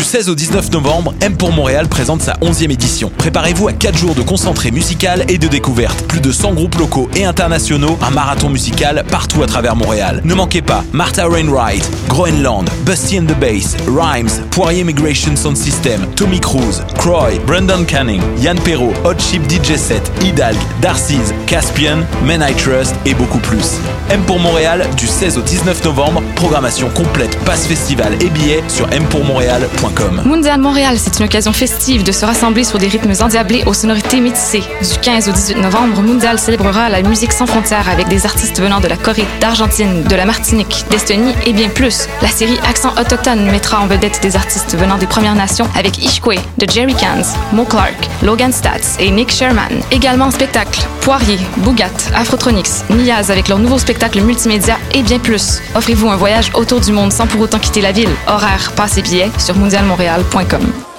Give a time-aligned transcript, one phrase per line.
[0.00, 3.12] Du 16 au 19 novembre, M pour Montréal présente sa 11e édition.
[3.18, 6.06] Préparez-vous à 4 jours de concentré musical et de découverte.
[6.06, 10.22] Plus de 100 groupes locaux et internationaux, un marathon musical partout à travers Montréal.
[10.24, 16.06] Ne manquez pas Martha Rainwright, Groenland, Busty and the Bass, Rhymes, Poirier Migration Sound System,
[16.16, 22.40] Tommy Cruise, Croy, Brendan Canning, Yann Perrault, Hot Chip DJ Set, Hidalg, Darcy's, Caspian, Men
[22.40, 23.74] I Trust et beaucoup plus.
[24.08, 28.86] M pour Montréal du 16 au 19 novembre, programmation complète, passe festival et billets sur
[28.86, 29.89] mpourmontréal.com.
[30.24, 34.20] Mondial Montréal, c'est une occasion festive de se rassembler sur des rythmes endiablés aux sonorités
[34.20, 34.62] métissées.
[34.80, 38.80] Du 15 au 18 novembre, Mondial célébrera la musique sans frontières avec des artistes venant
[38.80, 42.06] de la Corée, d'Argentine, de la Martinique, d'Estonie et bien plus.
[42.22, 46.36] La série Accent autochtone mettra en vedette des artistes venant des Premières Nations avec Ishkwe,
[46.58, 49.80] de Jerry Cans, Mo Clark, Logan Stats et Nick Sherman.
[49.90, 55.60] Également en spectacle, Poirier, Bougat, Afrotronics, Niaz avec leur nouveau spectacle multimédia et bien plus.
[55.74, 58.10] Offrez-vous un voyage autour du monde sans pour autant quitter la ville.
[58.26, 59.56] Horaire, passe et billets sur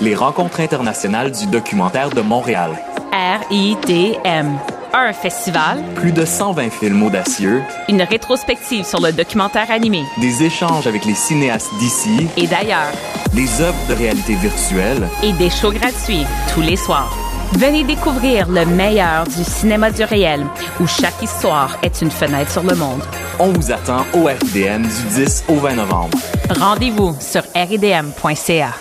[0.02, 2.72] Les rencontres internationales du documentaire de Montréal.
[3.12, 4.58] RIDM.
[4.94, 10.04] Un festival, Plus de 120 films audacieux, une rétrospective sur le documentaire animé.
[10.20, 12.92] Des échanges avec les cinéastes d'ici, et d'ailleurs,
[13.34, 17.31] des œuvres de réalité virtuelle, et des shows gratuits tous les soirs.
[17.54, 20.46] Venez découvrir le meilleur du cinéma du réel,
[20.80, 23.02] où chaque histoire est une fenêtre sur le monde.
[23.40, 26.18] on vous attend au RIDM du 10 au 20 novembre.
[26.50, 28.74] Rendez-vous sur ridm.ca.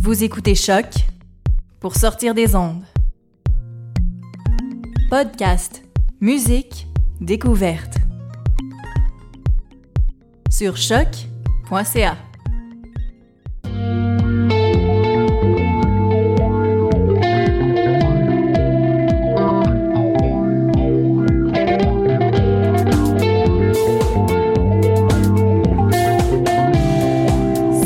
[0.00, 0.86] Vous écoutez Choc
[1.78, 2.82] pour sortir des ondes.
[5.10, 5.82] Podcast,
[6.20, 6.86] musique,
[7.20, 7.96] découverte.
[10.50, 12.16] Sur choc.ca.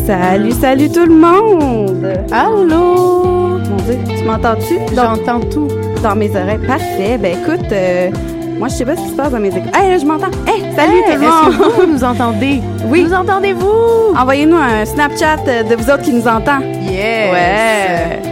[0.06, 2.06] Salut, salut tout le monde!
[2.30, 3.58] Allô!
[3.58, 4.78] Mon Dieu, tu m'entends-tu?
[4.94, 5.66] J'entends tout
[6.00, 6.64] dans mes oreilles.
[6.64, 7.18] Parfait.
[7.20, 8.10] Ben écoute, euh,
[8.56, 9.74] moi je sais pas ce qui se passe dans mes écoutes.
[9.74, 10.30] Hey, là, je m'entends!
[10.46, 11.72] Hey, salut tout le monde!
[11.80, 12.60] vous nous entendez?
[12.86, 13.02] Oui.
[13.02, 14.14] Nous entendez-vous?
[14.16, 16.60] Envoyez-nous un Snapchat de vous autres qui nous entend.
[16.60, 17.32] Yes!
[17.32, 18.25] Ouais!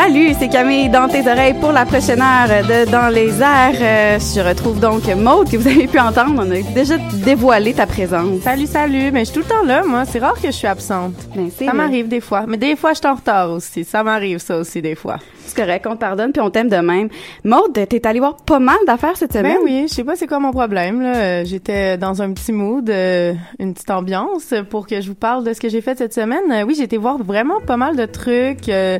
[0.00, 3.74] Salut, c'est Camille dans tes oreilles pour la prochaine heure de Dans les airs.
[3.80, 6.34] Euh, je retrouve donc Maude que vous avez pu entendre.
[6.36, 8.42] On a déjà dévoilé ta présence.
[8.42, 9.10] Salut, salut!
[9.10, 10.04] Mais je suis tout le temps là, moi.
[10.04, 11.14] C'est rare que je suis absente.
[11.34, 12.44] Ben, Ça m'arrive des fois.
[12.46, 13.82] Mais des fois, je suis en retard aussi.
[13.82, 15.16] Ça m'arrive, ça aussi, des fois.
[15.48, 17.08] C'est correct, on te pardonne puis on t'aime de même.
[17.42, 19.56] Maude, t'es allée voir pas mal d'affaires cette semaine?
[19.56, 21.16] Ben oui, je sais pas c'est quoi mon problème, là.
[21.16, 25.44] Euh, J'étais dans un petit mood, euh, une petite ambiance pour que je vous parle
[25.44, 26.52] de ce que j'ai fait cette semaine.
[26.52, 28.98] Euh, oui, j'ai été voir vraiment pas mal de trucs, euh,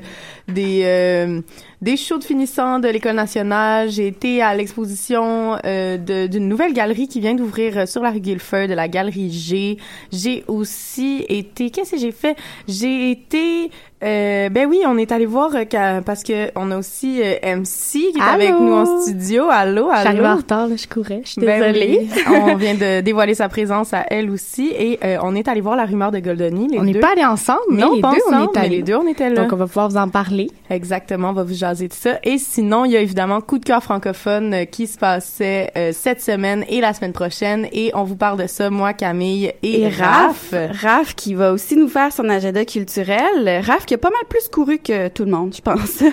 [0.48, 0.82] des...
[0.84, 1.41] euh,
[1.81, 3.88] des shows de finissants de l'École nationale.
[3.88, 8.19] J'ai été à l'exposition euh, d'une nouvelle galerie qui vient d'ouvrir euh, sur la rue
[8.20, 9.76] Guilford, de la galerie G.
[10.10, 11.70] J'ai aussi été...
[11.70, 12.36] Qu'est-ce que j'ai fait?
[12.66, 13.70] J'ai été...
[14.03, 17.92] euh, ben oui, on est allé voir euh, parce que on a aussi euh, MC
[17.92, 18.42] qui est Allô?
[18.42, 19.44] avec nous en studio.
[19.48, 20.03] Allô, allô?
[20.03, 22.09] J'arrive en retard, là, je courais, je suis Ben désolée.
[22.12, 25.76] oui, on vient de dévoiler sa présence à elle aussi et on est allé voir
[25.76, 26.69] la rumeur de Goldoni.
[26.72, 28.69] Les on n'est pas allés ensemble, mais non, les pas deux, on est allés.
[28.78, 29.42] les deux, on était là.
[29.42, 30.38] Donc, on va pouvoir vous en parler.
[30.71, 32.19] Exactement, on va vous jaser de ça.
[32.22, 35.91] Et sinon, il y a évidemment Coup de cœur francophone euh, qui se passait euh,
[35.93, 37.66] cette semaine et la semaine prochaine.
[37.72, 41.77] Et on vous parle de ça, moi, Camille et, Et Raph, Raph qui va aussi
[41.77, 43.62] nous faire son agenda culturel.
[43.65, 46.03] Raph qui a pas mal plus couru que tout le monde, je pense.
[46.03, 46.12] Eh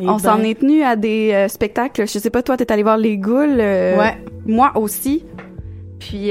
[0.00, 0.18] On ben.
[0.18, 2.06] s'en est tenu à des euh, spectacles.
[2.06, 3.58] Je sais pas, toi, t'es allé voir les Goules.
[3.60, 4.18] euh, Ouais.
[4.46, 5.24] Moi aussi.
[6.00, 6.30] Puis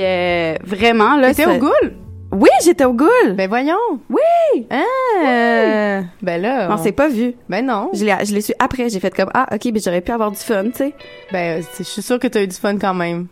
[0.66, 1.30] vraiment là.
[1.30, 1.94] T'étais ça- au Goule?
[2.32, 3.34] Oui, j'étais au Goules.
[3.36, 3.76] Ben voyons.
[4.10, 4.66] Oui.
[4.70, 6.70] Ah, Ben là.
[6.72, 7.34] On s'est pas vu.
[7.50, 7.90] Ben non.
[7.94, 8.90] Je l'ai, je l'ai su après.
[8.90, 10.94] J'ai fait comme ah ok, ben j'aurais pu avoir du fun, tu sais.
[11.32, 13.28] Ben, c'est- je suis sûre que t'as eu du fun quand même.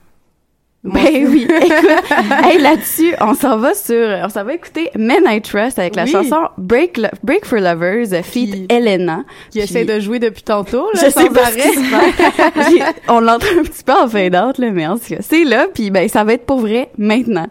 [0.81, 1.45] Moi Ben oui.
[1.61, 5.93] Écoute, hey, là-dessus, on s'en va sur, on s'en va écouter Men I Trust avec
[5.95, 6.11] la Oui.
[6.11, 9.23] chanson Break, Lo- Break for Lovers, euh, feat Elena.
[9.51, 11.69] Qui Puis- essaie de jouer depuis tantôt, là, Je sans sais pas ce arrêt.
[11.69, 12.69] qui se passe.
[12.71, 15.43] J'ai- On l'entend un petit peu en fin d'art, là, mais en tout cas, c'est
[15.43, 17.47] là, puis ben, ça va être pour vrai maintenant.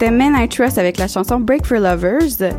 [0.00, 2.54] C'était Men I Trust avec la chanson Break for Lovers.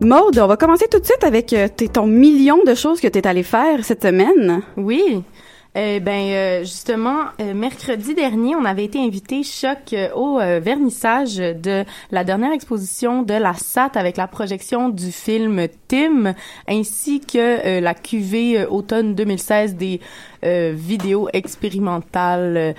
[0.00, 3.16] Maude, on va commencer tout de suite avec euh, ton million de choses que tu
[3.16, 4.62] es allé faire cette semaine.
[4.76, 5.22] Oui.
[5.76, 11.36] Eh ben euh, justement euh, mercredi dernier, on avait été invité choc euh, au vernissage
[11.36, 16.34] de la dernière exposition de la SAT avec la projection du film Tim
[16.66, 20.00] ainsi que la cuvée automne 2016 des
[20.42, 22.74] vidéos expérimentales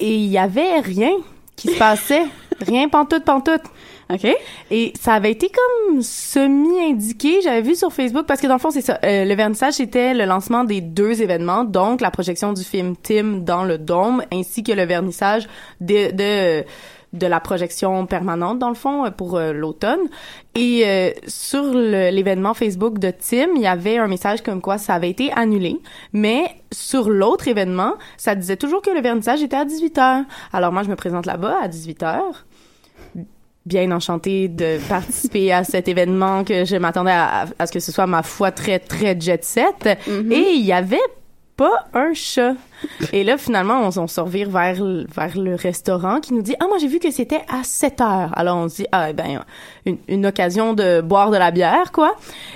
[0.00, 1.12] et il y avait rien
[1.56, 2.24] qui se passait,
[2.60, 3.62] rien pantoute pantoute.
[4.10, 4.26] OK?
[4.70, 8.70] Et ça avait été comme semi-indiqué, j'avais vu sur Facebook, parce que dans le fond,
[8.70, 8.98] c'est ça.
[9.04, 13.40] euh, le vernissage, c'était le lancement des deux événements, donc la projection du film Tim
[13.42, 15.46] dans le Dôme, ainsi que le vernissage
[15.80, 16.10] de...
[16.12, 16.64] de
[17.14, 20.00] de la projection permanente dans le fond pour euh, l'automne
[20.54, 24.94] et euh, sur l'événement Facebook de Tim il y avait un message comme quoi ça
[24.94, 25.80] avait été annulé
[26.12, 30.82] mais sur l'autre événement ça disait toujours que le vernissage était à 18h alors moi
[30.82, 32.20] je me présente là-bas à 18h
[33.68, 37.92] bien enchantée de participer à cet événement que je m'attendais à, à ce que ce
[37.92, 39.86] soit ma foi très très jet set.
[40.06, 40.96] Et il y avait
[41.58, 42.54] pas un chat.
[43.12, 46.66] Et là, finalement, on, on se vers, le- vers le restaurant qui nous dit «Ah,
[46.68, 49.42] moi, j'ai vu que c'était à 7 heures.» Alors, on se dit «Ah, ben,
[49.84, 52.14] une, une occasion de boire de la bière, quoi.»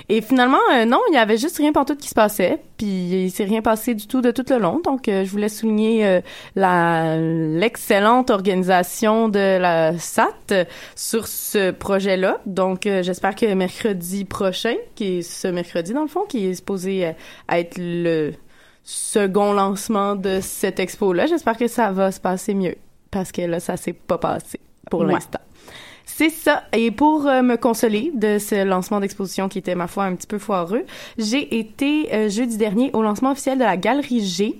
[0.09, 2.59] Et finalement, euh, non, il y avait juste rien tout qui se passait.
[2.77, 4.79] Puis, il s'est rien passé du tout de tout le long.
[4.85, 6.21] Donc, euh, je voulais souligner
[6.55, 12.39] euh, l'excellente organisation de la SAT sur ce projet-là.
[12.45, 17.11] Donc, j'espère que mercredi prochain, qui est ce mercredi, dans le fond, qui est supposé
[17.49, 18.31] être le
[18.83, 21.25] second lancement de cette expo-là.
[21.27, 22.75] J'espère que ça va se passer mieux
[23.11, 24.59] parce que là, ça s'est pas passé
[24.89, 25.13] pour Ouais.
[25.13, 25.39] l'instant.
[26.05, 26.63] C'est ça.
[26.73, 30.27] Et pour euh, me consoler de ce lancement d'exposition qui était, ma foi, un petit
[30.27, 30.83] peu foireux,
[31.17, 34.59] j'ai été euh, jeudi dernier au lancement officiel de la Galerie G,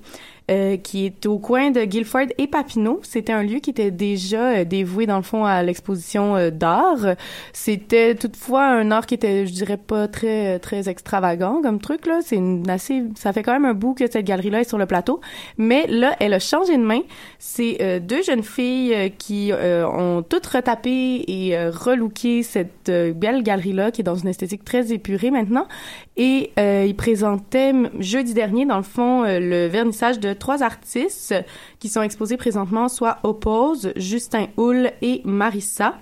[0.52, 3.00] euh, qui est au coin de Guilford et Papineau.
[3.04, 7.16] C'était un lieu qui était déjà euh, dévoué, dans le fond, à l'exposition euh, d'art.
[7.54, 12.20] C'était toutefois un art qui était, je dirais, pas très très extravagant comme truc, là.
[12.22, 13.04] C'est une assez...
[13.16, 15.22] Ça fait quand même un bout que cette galerie-là est sur le plateau.
[15.58, 17.02] Mais là, elle a changé de main.
[17.40, 24.04] C'est deux jeunes filles qui ont toutes retapé et relooké cette belle galerie-là, qui est
[24.04, 25.68] dans une esthétique très épurée maintenant.
[26.16, 30.62] Et euh, ils présentaient m- jeudi dernier, dans le fond, euh, le vernissage de trois
[30.62, 31.34] artistes
[31.80, 35.98] qui sont exposés présentement, soit Oppose, Justin Hull et Marissa.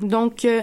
[0.00, 0.62] Donc, euh,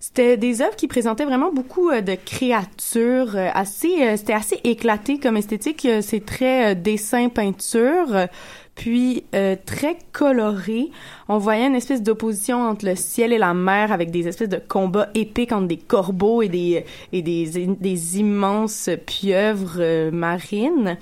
[0.00, 5.18] c'était des œuvres qui présentaient vraiment beaucoup euh, de créatures, euh, assez, c'était assez éclaté
[5.18, 5.86] comme esthétique.
[6.00, 8.26] C'est très dessin peinture,
[8.74, 10.90] puis euh, très coloré.
[11.28, 14.60] On voyait une espèce d'opposition entre le ciel et la mer, avec des espèces de
[14.66, 20.96] combats épiques entre des corbeaux et des et des, des immenses pieuvres euh, marines.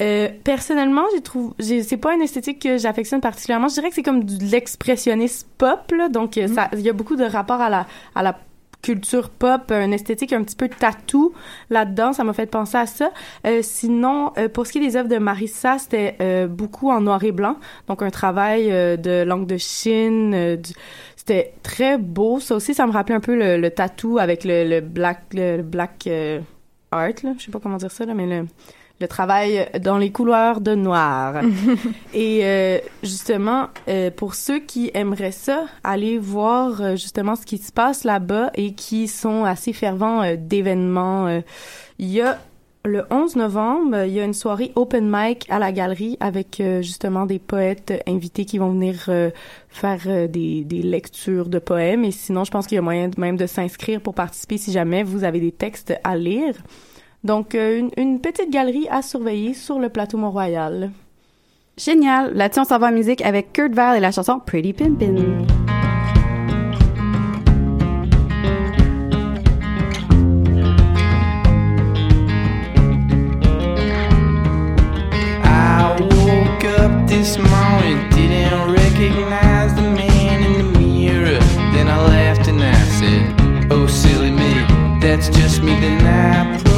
[0.00, 3.68] Euh, personnellement, j'ai trouvé, j'ai- c'est pas une esthétique que j'affectionne particulièrement.
[3.68, 6.08] Je dirais que c'est comme de l'expressionniste pop, là.
[6.08, 8.38] Donc, euh, ça, il y a beaucoup de rapport à la, à la
[8.82, 11.32] culture pop, une esthétique un petit peu tatou
[11.68, 12.12] là-dedans.
[12.12, 13.10] Ça m'a fait penser à ça.
[13.46, 17.00] Euh, sinon, euh, pour ce qui est des œuvres de Marissa, c'était euh, beaucoup en
[17.00, 17.56] noir et blanc.
[17.88, 20.56] Donc, un travail euh, de langue de Chine.
[20.56, 20.72] du-
[21.16, 22.40] c'était très beau.
[22.40, 26.08] Ça aussi, ça me rappelait un peu le, le tatou avec le, black, le, black
[26.90, 27.34] art, là.
[27.38, 28.46] Je sais pas comment dire ça, là, mais le,
[29.00, 31.42] le travail dans les couleurs de noir.
[32.14, 37.58] Et euh, justement, euh, pour ceux qui aimeraient ça, aller voir euh, justement ce qui
[37.58, 41.40] se passe là-bas et qui sont assez fervents euh, d'événements, euh,
[41.98, 42.38] il y a
[42.84, 46.80] le 11 novembre, il y a une soirée open mic à la galerie avec euh,
[46.80, 49.30] justement des poètes invités qui vont venir euh,
[49.68, 52.04] faire des, des lectures de poèmes.
[52.04, 55.02] Et sinon, je pense qu'il y a moyen même de s'inscrire pour participer si jamais
[55.02, 56.54] vous avez des textes à lire.
[57.22, 60.90] Donc, euh, une, une petite galerie à surveiller sur le plateau Mont-Royal.
[61.76, 62.34] Génial.
[62.34, 65.46] Là-dessus, on s'en va en musique avec Kurt Vale et la chanson Pretty Pimpin'.
[75.42, 81.38] I woke up this morning, didn't recognize the man in the mirror.
[81.72, 84.52] Then I laughed and I said, Oh, silly me,
[85.00, 85.72] that's just me.
[85.80, 86.69] Then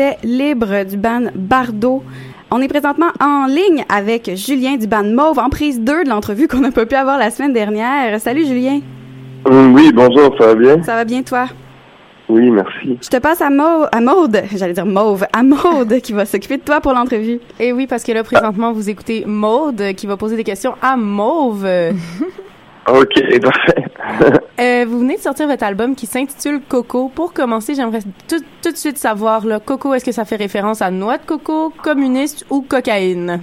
[0.00, 2.02] c'était Libre du ban Bardo.
[2.50, 6.48] On est présentement en ligne avec Julien du ban Mauve en prise 2 de l'entrevue
[6.48, 8.18] qu'on n'a pas pu avoir la semaine dernière.
[8.18, 8.80] Salut Julien.
[9.44, 10.82] Hum, Oui, bonjour, ça va bien?
[10.82, 11.48] Ça va bien toi?
[12.30, 12.98] Oui, merci.
[13.02, 16.56] Je te passe à, Mau à Maude, j'allais dire Mauve, à Maude qui va s'occuper
[16.56, 17.38] de toi pour l'entrevue.
[17.58, 20.76] Et oui, parce que là, présentement, vous écoutez Maude euh, qui va poser des questions
[20.80, 21.66] à Mauve.
[21.66, 21.92] Euh,
[22.88, 23.79] Ok, parfait.
[24.60, 27.08] euh, vous venez de sortir votre album qui s'intitule Coco.
[27.08, 30.82] Pour commencer, j'aimerais tout, tout de suite savoir, là, Coco, est-ce que ça fait référence
[30.82, 33.40] à noix de coco, communiste ou cocaïne?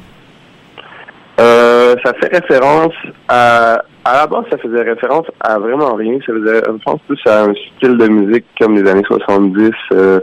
[1.40, 2.94] Euh, ça fait référence
[3.28, 3.82] à...
[4.04, 6.18] À la base, ça faisait référence à vraiment rien.
[6.26, 9.72] Ça faisait référence plus à un style de musique comme les années 70.
[9.92, 10.22] euh,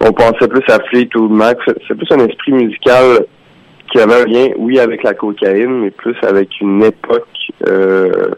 [0.00, 1.58] on pensait plus à Fleetwood Mac.
[1.66, 3.26] C'est c'est plus un esprit musical
[3.90, 7.26] qui avait un lien, oui, avec la cocaïne, mais plus avec une époque.
[7.66, 8.30] euh,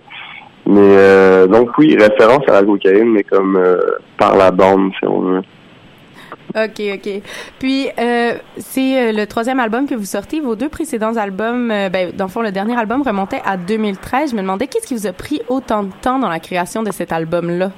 [0.67, 3.81] mais euh, donc oui, référence à la cocaïne, mais comme euh,
[4.19, 5.43] par la bande, si on veut.
[6.55, 7.23] OK, OK.
[7.59, 10.41] Puis, euh, c'est euh, le troisième album que vous sortez.
[10.41, 14.33] Vos deux précédents albums, euh, ben, dans le fond, le dernier album remontait à 2013.
[14.33, 16.93] Je me demandais qu'est-ce qui vous a pris autant de temps dans la création de
[16.93, 17.71] cet album-là?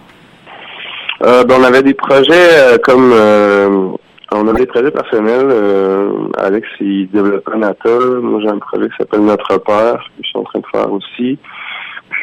[1.23, 3.89] Euh, ben, on avait des projets euh, comme euh,
[4.33, 5.49] on avait des projets personnels.
[5.49, 7.99] Euh, Alex il développait Nata.
[8.21, 10.93] Moi j'ai un projet qui s'appelle Notre Père que je suis en train de faire
[10.93, 11.39] aussi.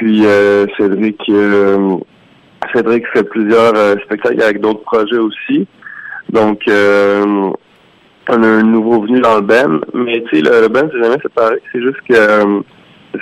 [0.01, 1.97] Puis euh, Cédric euh,
[2.73, 5.67] Cédric fait plusieurs euh, spectacles avec d'autres projets aussi.
[6.29, 7.53] Donc on
[8.43, 9.79] a un nouveau venu dans le band.
[9.93, 11.57] Mais tu sais, le, le band c'est jamais séparé.
[11.71, 12.15] C'est juste que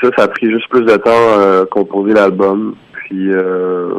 [0.01, 2.75] ça, ça a pris juste plus de temps euh, composer l'album.
[2.93, 3.95] Puis euh,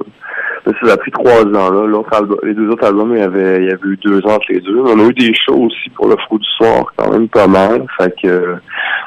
[0.65, 1.71] ça, a pris trois ans.
[1.71, 1.87] Là.
[1.87, 4.37] L'autre album, les deux autres albums, il y avait, il y avait eu deux ans
[4.37, 4.79] entre les deux.
[4.79, 7.85] On a eu des shows aussi pour le Fou du soir, quand même pas mal.
[7.99, 8.57] Fait que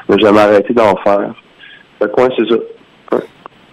[0.08, 1.34] on n'a jamais arrêté d'en faire.
[2.00, 2.56] Fait que c'est ça.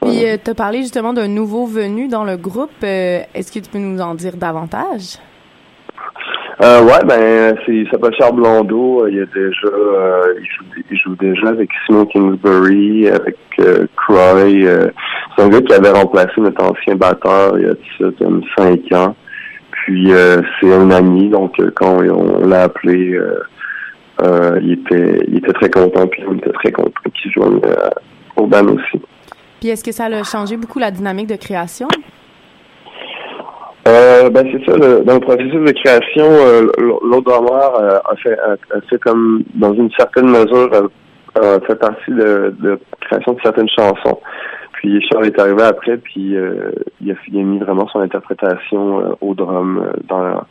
[0.01, 2.71] Puis, euh, tu as parlé justement d'un nouveau venu dans le groupe.
[2.83, 5.19] Euh, Est-ce que tu peux nous en dire davantage?
[6.63, 9.07] Euh, ouais, ben c'est ça s'appelle Charles Blondeau.
[9.07, 13.87] Il y a déjà euh, il, joue, il joue déjà avec Simon Kingsbury, avec euh,
[13.95, 14.67] Croy.
[14.67, 14.89] euh,
[15.35, 18.91] c'est un gars qui avait remplacé notre ancien batteur il y a ça, comme cinq
[18.91, 19.15] ans.
[19.71, 23.39] Puis euh, c'est un ami, donc euh, quand on, l'a appelé, euh,
[24.21, 27.89] euh, il était il était très content, puis on était très content qu'il joue euh,
[28.35, 29.01] au band aussi.
[29.61, 31.87] Puis, est-ce que ça a changé beaucoup la dynamique de création?
[33.87, 36.67] Euh, ben c'est ça, dans le processus de création, euh,
[37.03, 40.87] l'autre euh, a, fait, a, a fait comme, dans une certaine mesure, euh,
[41.37, 44.19] euh, fait partie de, de création de certaines chansons.
[44.73, 49.35] Puis Charles est arrivé après, puis euh, il, a, a mis vraiment son interprétation au
[49.35, 50.41] drum dans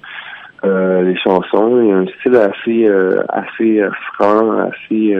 [0.63, 1.83] les chansons.
[1.83, 2.89] Il a un style assez
[3.29, 3.83] assez
[4.15, 5.17] franc, assez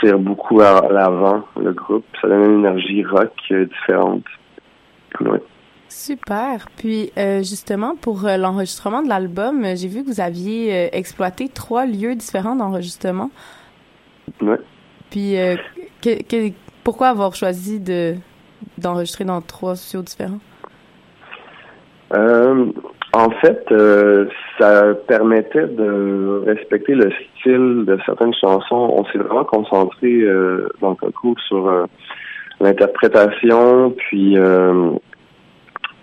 [0.00, 2.04] tire beaucoup à l'avant le groupe.
[2.20, 4.24] Ça donne une énergie rock euh, différente.
[5.20, 5.42] Ouais.
[5.88, 6.66] Super.
[6.76, 11.86] Puis, euh, justement, pour euh, l'enregistrement de l'album, j'ai vu que vous aviez exploité trois
[11.86, 13.30] lieux différents d'enregistrement.
[14.42, 14.58] Ouais.
[15.10, 15.36] Puis,
[16.02, 16.52] que- que-
[16.84, 18.14] pourquoi avoir choisi de
[18.76, 20.40] d'enregistrer dans trois studios différents?
[23.14, 24.26] En fait, euh,
[24.58, 28.94] ça permettait de respecter le style de certaines chansons.
[28.96, 31.86] On s'est vraiment concentré euh, dans le concours sur euh,
[32.60, 34.90] l'interprétation, puis euh,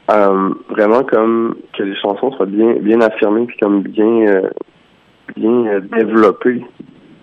[0.10, 4.50] euh, vraiment comme que les chansons soient bien bien affirmées, puis comme bien euh,
[5.36, 6.66] bien développées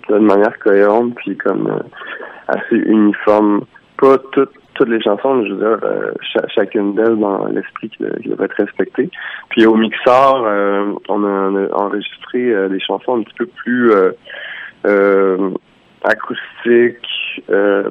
[0.09, 1.83] de manière cohérente, puis comme
[2.47, 3.63] assez uniforme.
[4.01, 8.05] Pas toutes toutes les chansons, je veux dire, euh, cha- chacune d'elles dans l'esprit qui,
[8.23, 9.11] qui devrait être respecté.
[9.51, 13.93] Puis au mixeur, euh, on, a, enregistré euh, des chansons un petit peu plus
[16.05, 17.43] acoustiques,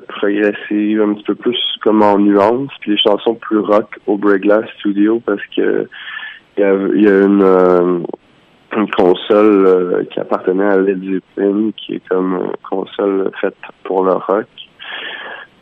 [0.07, 4.61] progressives, un petit peu plus comme en nuance, puis les chansons plus rock au Bregla
[4.77, 5.87] Studio parce que
[6.57, 8.05] il y a, une,
[8.95, 14.47] console qui appartenait à Led Zeppelin, qui est comme une console faite pour le rock.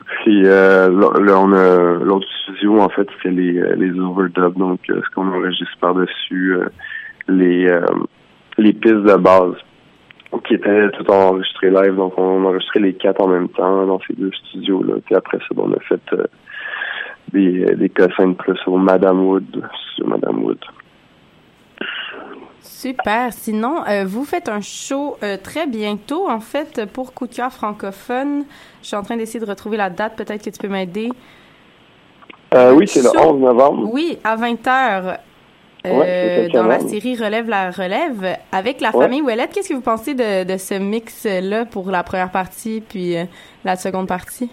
[0.10, 4.80] Puis euh, là, on a l'autre studio en fait c'est les euh, les overdubs donc
[4.90, 6.58] euh, ce qu'on enregistre par dessus
[7.28, 7.86] les euh,
[8.58, 9.54] les pistes de base
[10.46, 11.96] qui étaient tout enregistrées live.
[11.96, 15.16] Donc on a enregistré les quatre en même temps dans ces deux studios là puis
[15.16, 16.24] après ça on a fait euh,
[17.32, 19.64] des des cossins plus au Madame Wood
[19.96, 20.60] sur Madame Wood
[22.62, 23.32] Super.
[23.34, 27.52] Sinon, euh, vous faites un show euh, très bientôt, en fait, pour Coup de cœur
[27.52, 28.44] francophone.
[28.82, 30.16] Je suis en train d'essayer de retrouver la date.
[30.16, 31.10] Peut-être que tu peux m'aider.
[32.54, 33.34] euh, oui c'est le Show.
[33.36, 34.68] 11 novembre Oui, à 20h.
[34.68, 35.14] euh,
[35.86, 39.04] Ouais, c'est cette dans la série Relève la relève avec la Ouais.
[39.06, 39.52] famille Ouellette.
[39.54, 43.16] Qu'est-ce que vous pensez de, de ce mix-là pour la première partie puis
[43.64, 44.50] la seconde partie?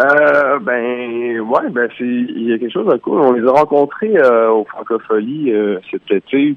[0.00, 3.20] Euh, ben, ouais, ben, c'est, il y a quelque chose de cool.
[3.20, 6.56] On les a rencontrés euh, au Francophonie euh, cet été.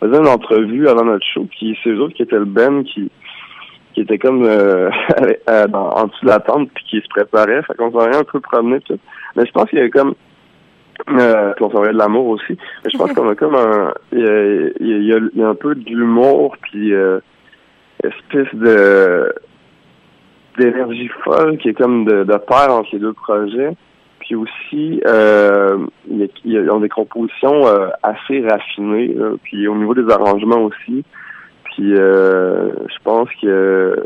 [0.00, 3.10] Faisait une entrevue avant notre show, puis c'est eux autres qui étaient le Ben qui
[3.94, 4.90] qui était comme euh,
[5.50, 7.62] euh, en dessous de la tente puis qui se préparait.
[7.62, 8.98] Fait qu'on s'en un peu promené tout.
[9.34, 10.14] Mais je pense qu'il y a comme
[11.10, 12.56] euh, puis on s'envoyait de l'amour aussi.
[12.84, 14.44] Mais je pense qu'on a comme un il y a,
[14.80, 17.18] il y a- il y a- un peu d'humour puis euh,
[18.04, 19.32] espèce de
[20.58, 23.70] d'énergie folle qui est comme de, de pair entre les deux projets.
[24.28, 25.86] Puis aussi, euh,
[26.44, 29.14] ils ont des compositions euh, assez raffinées.
[29.14, 29.30] là.
[29.42, 31.02] Puis au niveau des arrangements aussi.
[31.64, 34.04] Puis euh, je pense que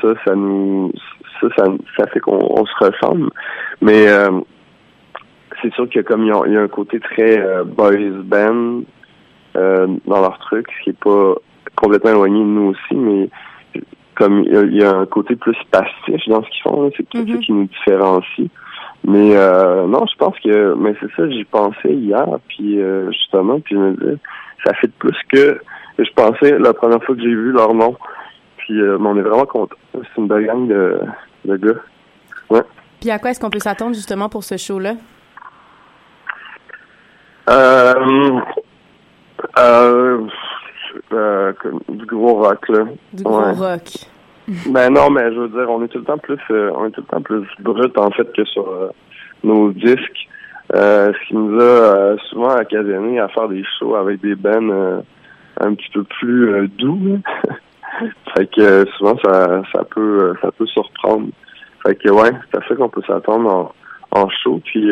[0.00, 0.92] ça, ça nous
[1.40, 1.64] ça, ça,
[1.96, 3.30] ça fait qu'on on se ressemble.
[3.80, 4.30] Mais euh,
[5.60, 8.82] c'est sûr qu'il y a comme il y a, un côté très boys band
[9.54, 11.34] dans leur truc, ce qui est pas
[11.74, 13.28] complètement éloigné de nous aussi, mais
[14.14, 17.38] comme il y a, un côté plus pastiche dans ce qu'ils font, c'est peut-être ça
[17.38, 18.48] qui nous différencie.
[19.06, 23.60] Mais euh, non, je pense que mais c'est ça, j'y pensais hier, puis euh, justement,
[23.60, 24.16] puis je me disais,
[24.64, 25.60] ça fait de plus que
[25.98, 27.96] je pensais la première fois que j'ai vu leur nom.
[28.56, 29.76] Puis euh, mais on est vraiment content.
[29.92, 31.00] C'est une belle gang de,
[31.44, 31.80] de gars.
[32.48, 32.62] Ouais.
[33.00, 34.94] Puis à quoi est-ce qu'on peut s'attendre justement pour ce show-là?
[37.50, 38.40] Euh,
[39.58, 40.26] euh,
[41.12, 41.52] euh,
[41.90, 42.84] du gros rock là.
[43.12, 43.52] Du gros Ouais.
[43.52, 43.88] rock.
[44.66, 46.90] Ben non, mais je veux dire, on est tout le temps plus, euh, on est
[46.90, 48.88] tout le temps plus brut en fait que sur euh,
[49.42, 50.28] nos disques.
[50.74, 55.02] Euh, ce qui nous a souvent occasionné à faire des shows avec des bands
[55.60, 57.00] un petit peu plus doux.
[57.04, 57.56] là.
[58.34, 61.28] fait que souvent ça, ça peut, ça peut surprendre.
[61.86, 63.74] Fait que ouais, c'est à ça qu'on peut s'attendre
[64.10, 64.60] en, show.
[64.64, 64.90] Puis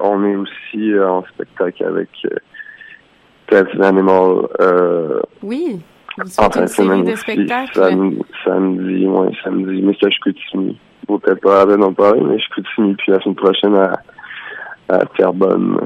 [0.00, 2.08] on est aussi en spectacle avec
[3.80, 4.46] Animal.
[5.42, 5.82] Oui.
[6.18, 7.74] Vous en une série de spectacles?
[7.74, 9.82] Sam- samedi, ouais, samedi.
[9.82, 10.78] Mais c'est à Chicoutimi.
[11.08, 13.92] Peut-être pas arrêter d'en parler, mais Chicoutimi, puis la semaine prochaine à,
[14.88, 15.78] à Terrebonne.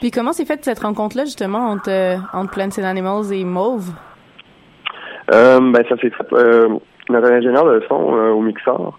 [0.00, 3.90] Puis comment s'est faite cette rencontre-là justement entre, euh, entre Plants and Animals et Mauve?
[5.32, 6.68] Euh, ben, ça s'est fait, euh,
[7.08, 8.98] notre ingénieur de son euh, au mixeur,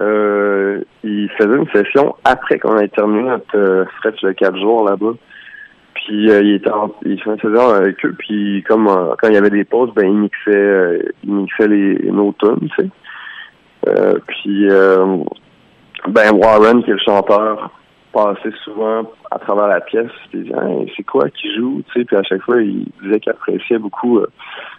[0.00, 4.84] euh, il faisait une session après qu'on ait terminé notre euh, stretch de quatre jours
[4.88, 5.12] là-bas.
[6.08, 9.36] Puis euh, il était en, il faisait avec eux, puis comme euh, quand il y
[9.36, 14.20] avait des pauses, ben il mixait euh, il mixait les nos tunes, tu sais.
[14.26, 14.68] Puis
[16.08, 17.70] ben Warren, qui est le chanteur,
[18.10, 20.54] passait souvent à travers la pièce, puis disait
[20.96, 24.20] c'est quoi qui joue, tu sais, puis à chaque fois il disait qu'il appréciait beaucoup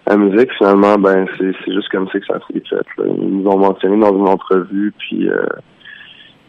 [0.07, 0.51] la musique.
[0.57, 3.05] Finalement, ben c'est juste comme ça que ça s'est fait.
[3.05, 5.29] Ils nous ont mentionné dans une entrevue, puis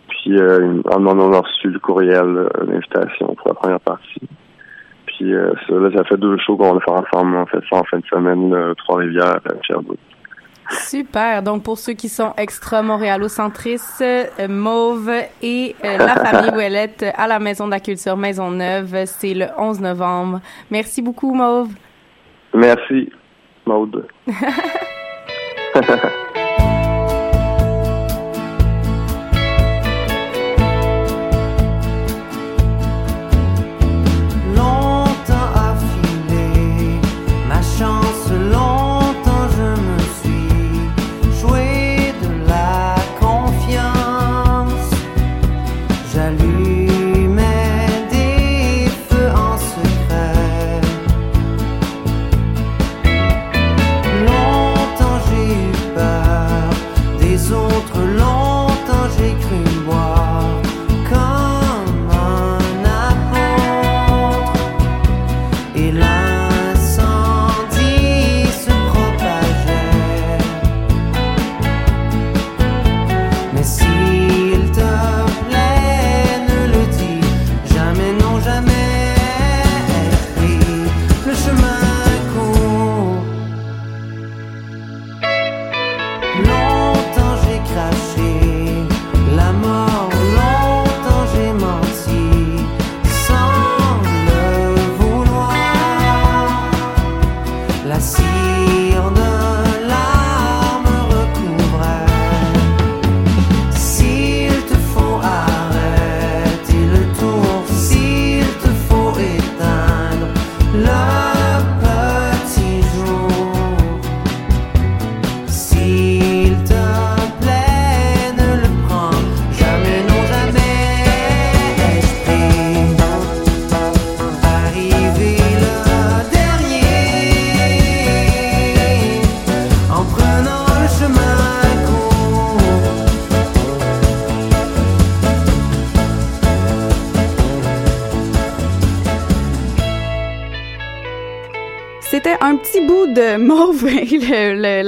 [0.08, 4.22] puis on en a reçu le courriel, l'invitation pour la première partie.
[5.22, 7.36] Euh, ça, là, ça fait deux shows qu'on va faire ensemble.
[7.36, 9.98] On fait ça en fin de semaine, Trois-Rivières, à Sherbrooke.
[10.70, 11.42] Super.
[11.42, 15.10] Donc, pour ceux qui sont extra montréalocentristes, euh, Mauve
[15.42, 19.80] et euh, la famille Ouellette à la Maison de la Culture Maisonneuve, c'est le 11
[19.80, 20.40] novembre.
[20.70, 21.70] Merci beaucoup, Mauve.
[22.54, 23.10] Merci,
[23.66, 24.06] Maude.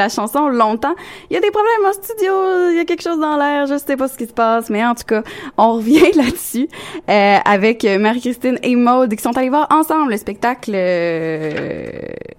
[0.03, 0.95] la chanson longtemps.
[1.31, 2.33] Il y a des problèmes au studio,
[2.71, 4.85] il y a quelque chose dans l'air, je sais pas ce qui se passe, mais
[4.85, 5.23] en tout cas,
[5.57, 6.69] on revient là-dessus
[7.09, 11.91] euh, avec Marie-Christine et Maude qui sont allés voir ensemble le spectacle euh,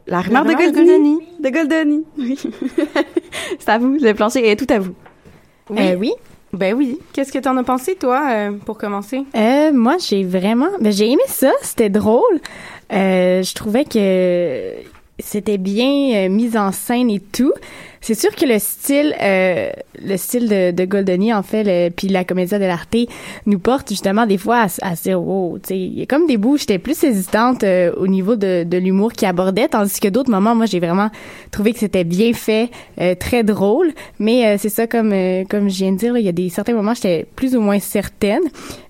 [0.07, 1.19] La rumeur de rumeur de Goldoni.
[1.39, 2.39] De Goldoni, oui.
[3.59, 4.93] C'est à vous, le plancher est tout à vous.
[5.69, 5.79] Oui.
[5.79, 6.13] Euh, oui.
[6.53, 6.99] Ben oui.
[7.13, 9.23] Qu'est-ce que t'en as pensé, toi, euh, pour commencer?
[9.35, 11.51] Euh, moi, j'ai vraiment, ben, j'ai aimé ça.
[11.63, 12.39] C'était drôle.
[12.91, 14.73] Euh, je trouvais que
[15.19, 17.53] c'était bien euh, mis en scène et tout.
[18.03, 22.23] C'est sûr que le style, euh, le style de, de Goldoni, en fait, puis la
[22.23, 22.93] comédia dell'arte
[23.45, 26.37] nous porte justement des fois à, à dire, wow, tu il y a comme des
[26.37, 30.29] bouts, j'étais plus hésitante euh, au niveau de, de l'humour qu'il abordait, tandis que d'autres
[30.29, 31.09] moments, moi, j'ai vraiment
[31.51, 33.91] trouvé que c'était bien fait, euh, très drôle.
[34.19, 36.49] Mais euh, c'est ça, comme euh, comme je viens de dire, il y a des
[36.49, 38.41] certains moments, j'étais plus ou moins certaine.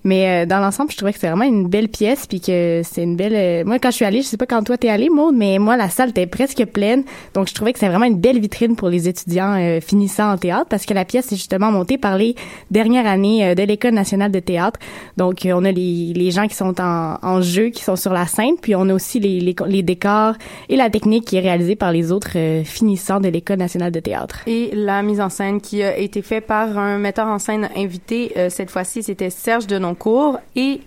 [0.02, 3.02] Mais euh, dans l'ensemble, je trouvais que c'était vraiment une belle pièce, puis que c'est
[3.02, 3.64] une belle.
[3.64, 5.76] moi, quand je suis allée, je sais pas quand toi t'es allée, Maude, mais moi,
[5.76, 8.88] la salle était presque pleine, donc je trouvais que c'était vraiment une belle vitrine pour
[8.88, 12.34] les étudiants euh, finissant en théâtre, parce que la pièce est justement montée par les
[12.70, 14.78] dernières années euh, de l'école nationale de théâtre.
[15.16, 18.12] Donc, euh, on a les, les gens qui sont en, en jeu, qui sont sur
[18.12, 20.34] la scène, puis on a aussi les, les, les décors
[20.68, 24.00] et la technique qui est réalisée par les autres euh, finissants de l'école nationale de
[24.00, 24.40] théâtre.
[24.46, 28.32] Et la mise en scène qui a été faite par un metteur en scène invité.
[28.48, 30.38] cette fois-ci, c'était Serge Denoncourt.
[30.56, 30.80] Et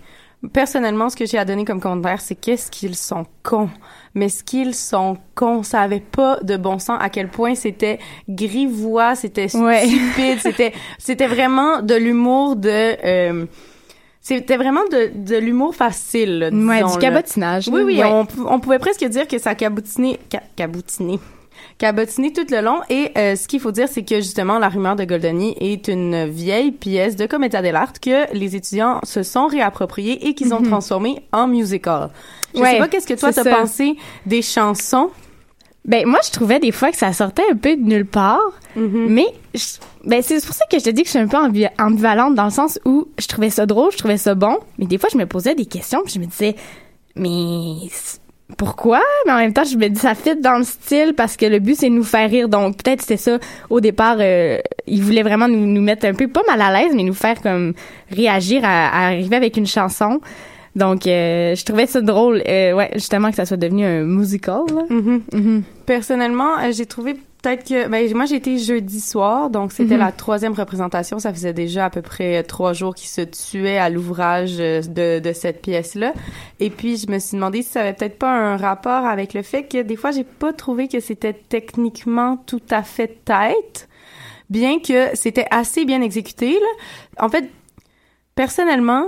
[0.52, 3.70] personnellement, ce que j'ai à donner comme commentaire, c'est qu'est-ce qu'ils sont cons.
[4.18, 7.98] Mais ce qu'ils sont cons, ça avait pas de bon sens à quel point c'était
[8.28, 12.68] grivois, c'était stupide, c'était c'était vraiment de l'humour de
[13.04, 13.46] euh,
[14.20, 16.38] c'était vraiment de, de l'humour facile.
[16.40, 17.68] là, Ouais, du cabotinage.
[17.68, 17.84] Oui, là.
[17.86, 18.04] oui, Ouais.
[18.12, 21.18] on, pou- on pouvait presque dire que ça cabotinait, ca- cabotiné,
[21.78, 22.80] cabotiné tout le long.
[22.90, 26.26] Et euh, ce qu'il faut dire, c'est que justement, La rumeur de Goldoni est une
[26.28, 30.68] vieille pièce de comédia dell'arte que les étudiants se sont réappropriés et qu'ils ont Mhm.
[30.68, 32.10] transformé en musical.
[32.54, 35.10] Je Ouais, sais pas qu'est-ce que toi t'as pensé des chansons.
[35.84, 38.40] Ben moi je trouvais des fois que ça sortait un peu de nulle part,
[39.08, 41.36] mais je- ben c'est pour ça que je te dis que je suis un peu
[41.38, 44.84] ambi- ambivalente dans le sens où je trouvais ça drôle, je trouvais ça bon, mais
[44.86, 46.56] des fois je me posais des questions, puis je me disais
[47.16, 47.88] mais
[48.56, 49.00] pourquoi?
[49.26, 51.58] Mais en même temps je me dis ça fit dans le style parce que le
[51.58, 53.38] but c'est de nous faire rire, donc peut-être c'était ça
[53.70, 54.16] au départ.
[54.20, 57.14] Euh, ils voulaient vraiment nous, nous mettre un peu pas mal à l'aise, mais nous
[57.14, 57.74] faire comme
[58.10, 60.20] réagir à, à arriver avec une chanson.
[60.78, 64.62] Donc, euh, je trouvais ça drôle, euh, ouais, justement que ça soit devenu un musical.
[64.74, 64.82] là.
[64.88, 65.62] Mhm.
[65.86, 70.00] Personnellement, euh, j'ai trouvé peut-être que ben moi j'ai été jeudi soir, donc c'était Mhm.
[70.00, 71.18] la troisième représentation.
[71.20, 74.82] Ça faisait déjà à peu près euh, trois jours qu'ils se tuaient à l'ouvrage euh,
[74.82, 76.12] de, de cette pièce-là.
[76.58, 79.42] Et puis je me suis demandé si ça avait peut-être pas un rapport avec le
[79.42, 83.88] fait que des fois j'ai pas trouvé que c'était techniquement tout à fait tête,
[84.50, 86.52] bien que c'était assez bien exécuté.
[86.52, 87.24] Là.
[87.24, 87.48] En fait,
[88.34, 89.04] personnellement.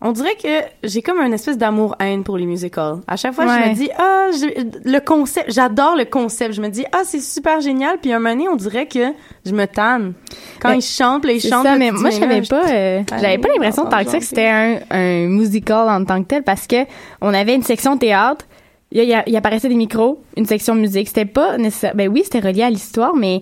[0.00, 0.48] On dirait que
[0.82, 2.96] j'ai comme une espèce d'amour-haine pour les musicals.
[3.06, 6.54] À chaque fois, je me dis, ah, je- le concept, j'adore le concept.
[6.54, 7.98] Je me dis, ah, c'est super génial.
[8.00, 9.12] Puis un moment donné, on dirait que
[9.46, 10.14] je me tanne.
[10.60, 11.64] Quand Ben, ils chantent, là, ils chantent.
[11.66, 14.24] ça, mais moi, je savais pas, euh, j'avais pas l'impression on tant que ça que
[14.24, 16.84] c'était un, un musical en tant que tel parce que
[17.20, 18.44] on avait une section théâtre,
[18.90, 21.08] il y, a- il apparaissait des micros, une section musique.
[21.08, 23.40] C'était pas nécessaire, ben oui, c'était relié à l'histoire, mais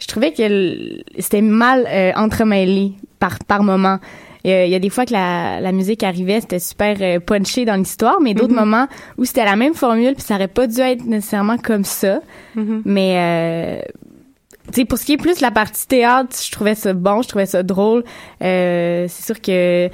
[0.00, 0.42] je trouvais que
[1.18, 3.98] c'était mal euh, entremêlé par, par moment.
[4.44, 6.96] Il y, a, il y a des fois que la, la musique arrivait, c'était super
[7.00, 8.58] euh, punché dans l'histoire, mais d'autres Mhm.
[8.60, 8.86] moments
[9.18, 12.20] où c'était la même formule, puis ça aurait pas dû être nécessairement comme ça.
[12.56, 12.82] Mhm.
[12.84, 13.82] Mais
[14.76, 17.46] euh, pour ce qui est plus la partie théâtre, je trouvais ça bon, je trouvais
[17.46, 18.04] ça drôle.
[18.42, 19.88] Euh, c'est sûr que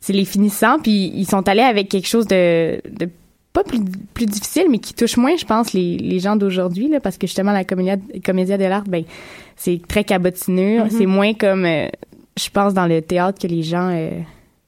[0.00, 3.08] c'est les finissants, puis ils sont allés avec quelque chose de, de
[3.52, 3.80] pas plus,
[4.14, 7.26] plus difficile, mais qui touche moins, je pense, les, les gens d'aujourd'hui, là, parce que
[7.26, 9.04] justement, la comédia, comédia de l'art, ben,
[9.56, 10.84] c'est très cabotineux.
[10.84, 10.90] Mhm.
[10.90, 11.88] C'est moins comme, euh,
[12.38, 14.10] je pense, dans le théâtre que les gens euh,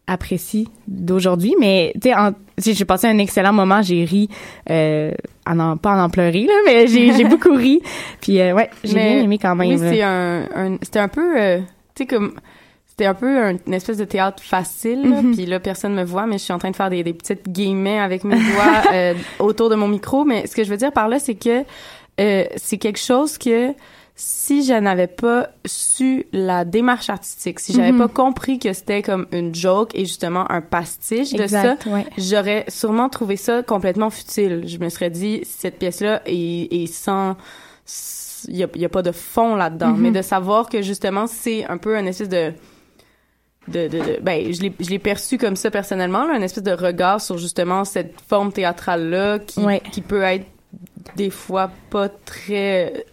[0.06, 1.54] apprécient d'aujourd'hui.
[1.60, 2.10] Mais, tu
[2.58, 4.28] sais, j'ai passé un excellent moment, j'ai ri,
[4.70, 5.12] euh,
[5.46, 7.80] en en- pas en en pleurer, là, mais j'ai beaucoup ri.
[8.20, 9.68] Puis, euh, ouais, j'ai bien aimé quand même.
[9.68, 11.58] Oui, c'est un, un- c'était un peu, euh,
[11.94, 12.34] tu sais, comme,
[12.88, 15.34] c'était un peu un- une espèce de théâtre facile, Mhm.
[15.36, 17.48] puis là, personne me voit, mais je suis en train de faire des, des petites
[17.48, 20.92] guillemets avec mes doigts euh, autour de mon micro, mais ce que je veux dire
[20.92, 21.64] par là, c'est que
[22.20, 23.72] euh, c'est quelque chose que
[24.20, 27.98] si je n'avais pas su la démarche artistique, si j'avais Mhm.
[27.98, 32.04] pas compris que c'était comme une joke et justement un pastiche de ça, ouais.
[32.18, 34.64] j'aurais sûrement trouvé ça complètement futile.
[34.66, 37.36] Je me serais dit, cette pièce-là est, est sans...
[38.48, 39.90] Il y a, il y a pas de fond là-dedans.
[39.90, 40.00] Mhm.
[40.00, 42.52] Mais de savoir que, justement, c'est un peu un espèce de...
[43.68, 46.64] De, de, de- ben, je l'ai, je l'ai perçu comme ça personnellement, là, un espèce
[46.64, 49.80] de regard sur justement cette forme théâtrale-là qui, Ouais.
[49.92, 50.46] qui peut être
[51.16, 53.04] des fois pas très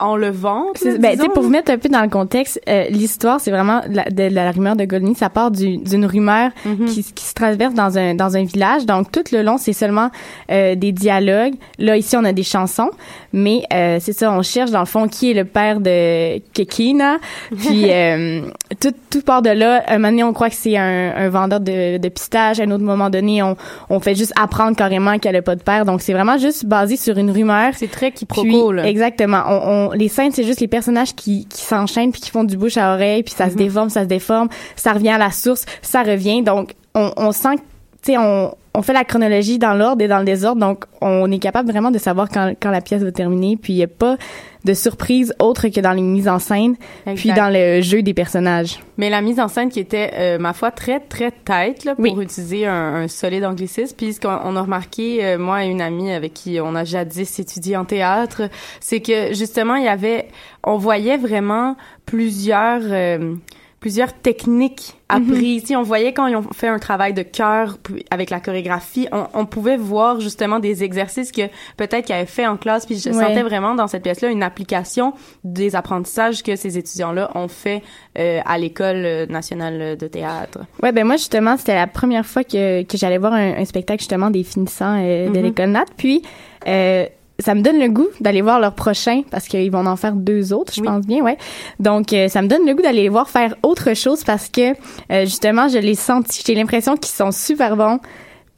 [0.00, 0.76] enlevante.
[0.76, 3.50] C'est- Ben, tu sais, pour vous mettre un peu dans le contexte, euh, l'histoire, c'est
[3.50, 5.14] vraiment la, de, la rumeur de Goldie.
[5.14, 6.86] Ça part du- d'une rumeur Mhm.
[6.86, 8.86] qui, qui se traverse dans un dans un village.
[8.86, 10.10] Donc tout le long, c'est seulement
[10.50, 11.54] euh, des dialogues.
[11.78, 12.90] Là, ici, on a des chansons,
[13.32, 14.32] mais euh, c'est ça.
[14.32, 17.18] On cherche dans le fond qui est le père de Kekina.
[17.56, 18.42] Puis euh,
[18.80, 19.82] tout tout part de là.
[19.88, 22.60] Un moment donné, on croit que c'est un, un vendeur de, de pistaches.
[22.60, 23.56] À un autre moment donné, on
[23.88, 25.84] on fait juste apprendre carrément qu'elle a pas de père.
[25.84, 27.72] Donc c'est vraiment juste basé sur une rumeur.
[27.76, 28.86] C'est très quiproquo, Puis, là.
[28.86, 29.42] Exactement.
[29.48, 32.56] On, on- les scènes, c'est juste les personnages qui, qui s'enchaînent puis qui font du
[32.56, 33.52] bouche à oreille, puis ça Mhm.
[33.52, 36.42] se déforme, ça se déforme, ça revient à la source, ça revient.
[36.42, 37.60] Donc, on, on sent que,
[38.02, 41.30] tu sais, on, on fait la chronologie dans l'ordre et dans le désordre, donc on
[41.30, 43.88] est capable vraiment de savoir quand, quand la pièce va terminer, puis il n'y a
[43.88, 44.16] pas
[44.64, 47.36] de surprise autre que dans les mises en scène, puis Exact.
[47.36, 48.78] dans le jeu des personnages.
[48.96, 52.20] Mais la mise en scène qui était, euh, ma foi, très, très tête, là, pour
[52.20, 53.94] utiliser un, un solide anglicisme.
[53.96, 56.84] Puis ce qu'on on a remarqué, euh, moi et une amie avec qui on a
[56.84, 58.42] jadis étudié en théâtre,
[58.80, 60.28] c'est que justement, il y avait,
[60.62, 62.82] on voyait vraiment plusieurs...
[62.84, 63.34] euh,
[63.80, 65.64] plusieurs techniques apprises.
[65.64, 67.78] Si on voyait quand ils ont fait un travail de cœur
[68.10, 71.42] avec la chorégraphie, on, on pouvait voir justement des exercices que
[71.78, 72.84] peut-être qu'ils avaient fait en classe.
[72.86, 73.14] Puis je Ouais.
[73.26, 77.82] sentais vraiment dans cette pièce-là une application des apprentissages que ces étudiants-là ont fait
[78.18, 80.58] euh, à l'école nationale de théâtre.
[80.82, 84.00] Ouais, ben moi justement, c'était la première fois que, que j'allais voir un, un spectacle
[84.00, 85.42] justement des finissants euh, de Mhm.
[85.44, 85.86] l'école Nat.
[85.96, 86.22] Puis
[86.68, 87.06] euh,
[87.40, 90.52] ça me donne le goût d'aller voir leur prochain parce qu'ils vont en faire deux
[90.52, 91.36] autres, je pense bien, ouais.
[91.78, 94.72] Donc euh, ça me donne le goût d'aller les voir faire autre chose parce que
[95.12, 98.00] euh, justement, je les senti, j'ai l'impression qu'ils sont super bons.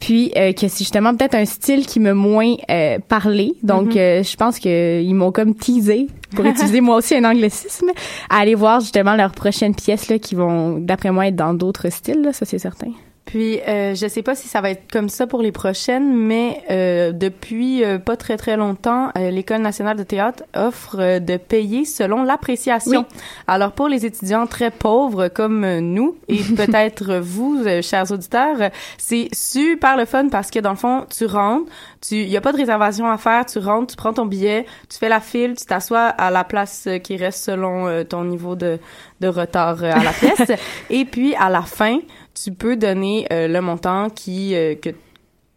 [0.03, 3.55] Puis euh, que c'est justement peut-être un style qui me moins euh, parlé.
[3.63, 7.91] Donc euh, je pense que ils m'ont comme teasé pour utiliser moi aussi un anglicisme
[8.29, 11.89] à aller voir justement leurs prochaines pièces là qui vont d'après moi être dans d'autres
[11.91, 12.91] styles là, ça c'est certain.
[13.33, 16.63] Puis, euh, je sais pas si ça va être comme ça pour les prochaines, mais
[16.71, 21.39] euh, depuis euh, pas très très longtemps, euh, l'École nationale de théâtre offre euh, de
[21.39, 23.07] payer selon l'appréciation.
[23.47, 29.29] Alors, pour les étudiants très pauvres comme euh, nous, et peut-être vous, chers auditeurs, c'est
[29.33, 31.71] super le fun parce que dans le fond, tu rentres,
[32.03, 34.99] tu, y a pas de réservation à faire, tu rentres, tu prends ton billet, tu
[34.99, 38.57] fais la file, tu t'assois à la place euh, qui reste selon euh, ton niveau
[38.57, 38.79] de,
[39.21, 40.51] de retard euh, à la pièce,
[40.91, 42.01] et puis à la fin,
[42.35, 44.91] tu peux donner euh, le montant qui que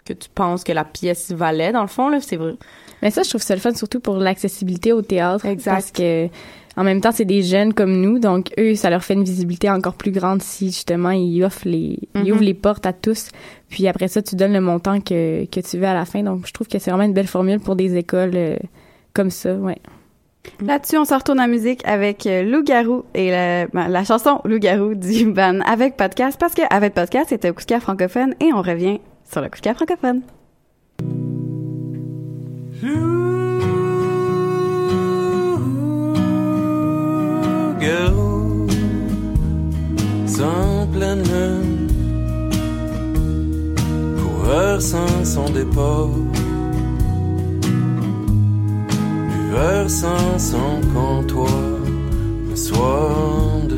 [0.06, 2.54] que tu penses que la pièce valait dans le fond là, c'est vrai.
[3.02, 5.46] Mais ça, je trouve ça le fun surtout pour l'accessibilité au théâtre.
[5.46, 5.72] Exact.
[5.72, 6.30] Parce que,
[6.78, 9.70] en même temps, c'est des jeunes comme nous, donc eux, ça leur fait une visibilité
[9.70, 12.32] encore plus grande si justement ils offrent les, ils Mhm.
[12.32, 13.30] ouvrent les portes à tous.
[13.70, 16.22] Puis après ça, tu donnes le montant que, que tu veux à la fin.
[16.24, 18.58] Donc, je trouve que c'est vraiment une belle formule pour des écoles euh,
[19.14, 19.78] comme ça, ouais.
[20.62, 24.94] Là-dessus, on se retourne en musique avec euh, Loup-Garou et la, ben, la chanson Loup-Garou
[24.94, 28.54] du ban avec podcast parce que avec podcast, c'était un coup de cœur francophone et
[28.54, 30.22] on revient sur le coup de cœur francophone.
[37.80, 38.68] Garou,
[40.26, 41.88] sans pleine lune,
[44.18, 46.10] coureur sans son départ,
[49.30, 51.80] buveur sans son comptoir,
[52.50, 53.75] le soir de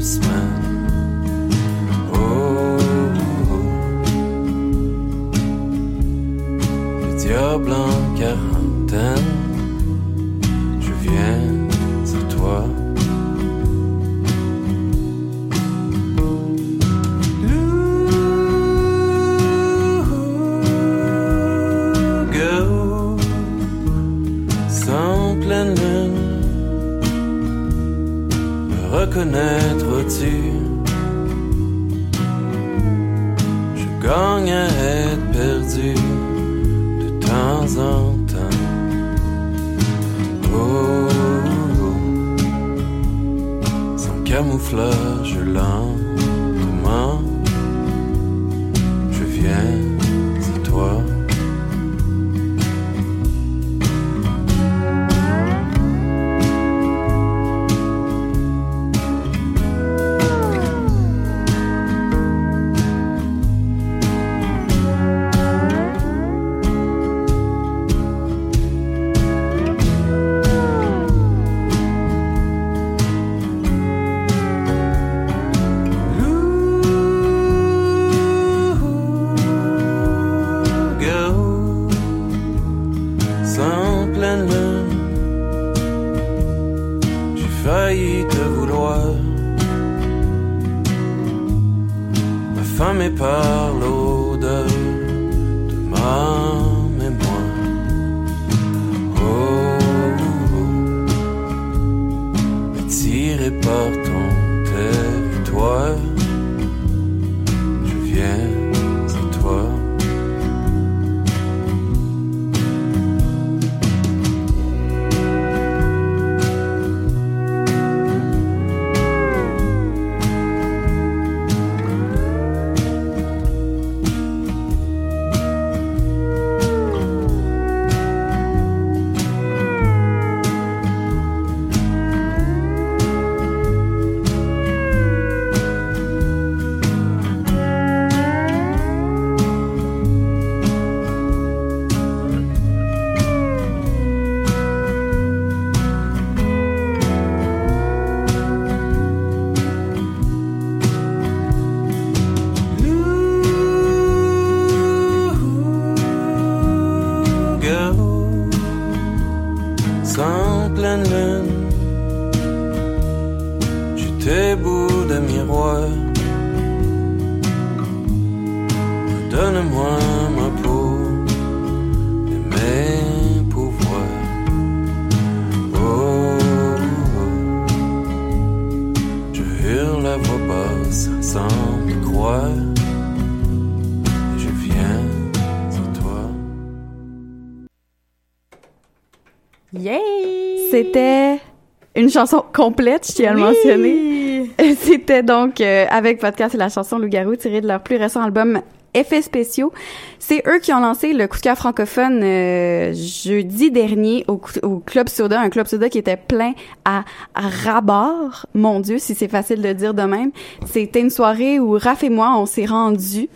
[192.58, 194.50] complète, je tiens à le mentionner.
[194.80, 198.62] C'était donc euh, avec Podcast et la chanson Loup-garou tirée de leur plus récent album
[198.96, 199.72] Effets spéciaux.
[200.18, 205.08] C'est eux qui ont lancé le coup de cœur francophone euh, jeudi dernier au, Club
[205.08, 206.54] Soda, un Club Soda qui était plein
[206.84, 207.04] à,
[207.36, 208.48] à rabord.
[208.56, 210.32] Mon Dieu, si c'est facile de dire de même.
[210.66, 213.30] C'était une soirée où Raph et moi, on s'est rendus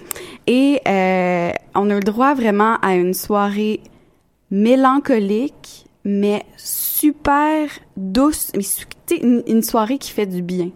[0.47, 3.82] et euh, on a eu le droit vraiment à une soirée
[4.49, 6.80] mélancolique, mais super
[7.97, 8.52] douce.
[8.56, 8.64] Mais
[9.22, 10.70] une, une soirée qui fait du bien.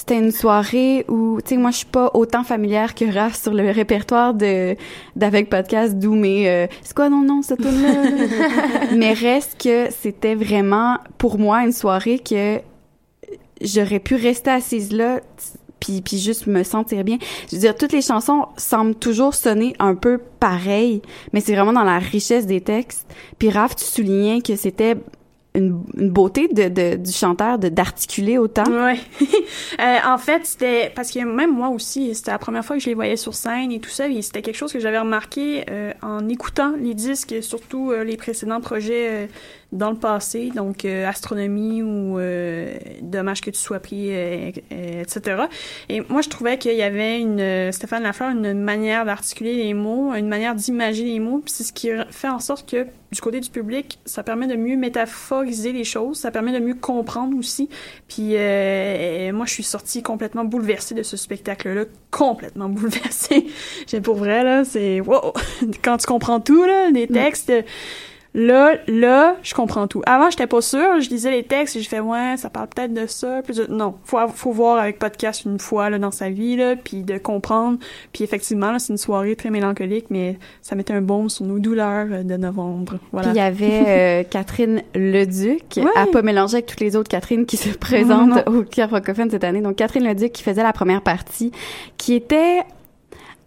[0.00, 3.52] C'était une soirée où, tu sais, moi, je suis pas autant familière que Raph sur
[3.52, 4.74] le répertoire de
[5.14, 8.04] d'avec podcast d'où mais euh, c'est quoi non non cette tune là
[8.96, 12.60] mais reste que c'était vraiment pour moi une soirée que
[13.60, 15.20] j'aurais pu rester assise là
[15.80, 17.18] puis puis juste me sentir bien.
[17.50, 21.02] Je veux dire toutes les chansons semblent toujours sonner un peu pareil,
[21.34, 23.06] mais c'est vraiment dans la richesse des textes.
[23.38, 24.96] Puis Raph, tu soulignais que c'était
[25.54, 28.64] une, une beauté de, du chanteur d'articuler autant.
[28.70, 28.98] Ouais.
[29.80, 32.88] Euh, en fait, c'était parce que même moi aussi, c'était la première fois que je
[32.88, 35.92] les voyais sur scène et tout ça, et c'était quelque chose que j'avais remarqué euh,
[36.02, 39.28] en écoutant les disques, surtout euh, les précédents projets
[39.72, 45.02] dans le passé, donc euh, Astronomie ou euh, Dommage que tu sois pris, euh, euh,
[45.02, 45.44] etc.
[45.88, 49.74] Et moi, je trouvais qu'il y avait une euh, Stéphane Lafleur une manière d'articuler les
[49.74, 53.20] mots, une manière d'imager les mots, puis c'est ce qui fait en sorte que du
[53.20, 57.36] côté du public, ça permet de mieux métaphoriser les choses, ça permet de mieux comprendre
[57.36, 57.68] aussi.
[58.08, 63.46] Puis euh, moi, je suis sortie complètement bouleversée de ce spectacle-là, complètement bouleversée.
[63.86, 65.32] J'ai pour vrai là, c'est wow.
[65.82, 67.52] Quand tu comprends tout là, les textes.
[68.32, 70.02] Là, là, je comprends tout.
[70.06, 71.00] Avant, j'étais pas sûre.
[71.00, 73.40] Je lisais les textes et je fais ouais, ça parle peut-être de ça.
[73.42, 76.76] Puis je- non, faut faut voir avec podcast une fois là dans sa vie là,
[76.76, 77.78] puis de comprendre.
[78.12, 81.58] Puis effectivement, là, c'est une soirée très mélancolique, mais ça mettait un baume sur nos
[81.58, 82.98] douleurs euh, de novembre.
[83.10, 83.28] Voilà.
[83.30, 85.84] Puis il y avait euh, Catherine Leduc, Ouais.
[85.96, 88.58] à pas mélanger avec toutes les autres Catherine qui se présentent Non, non.
[88.60, 89.60] au Cœur francophone cette année.
[89.60, 91.50] Donc Catherine Leduc qui faisait la première partie,
[91.96, 92.60] qui était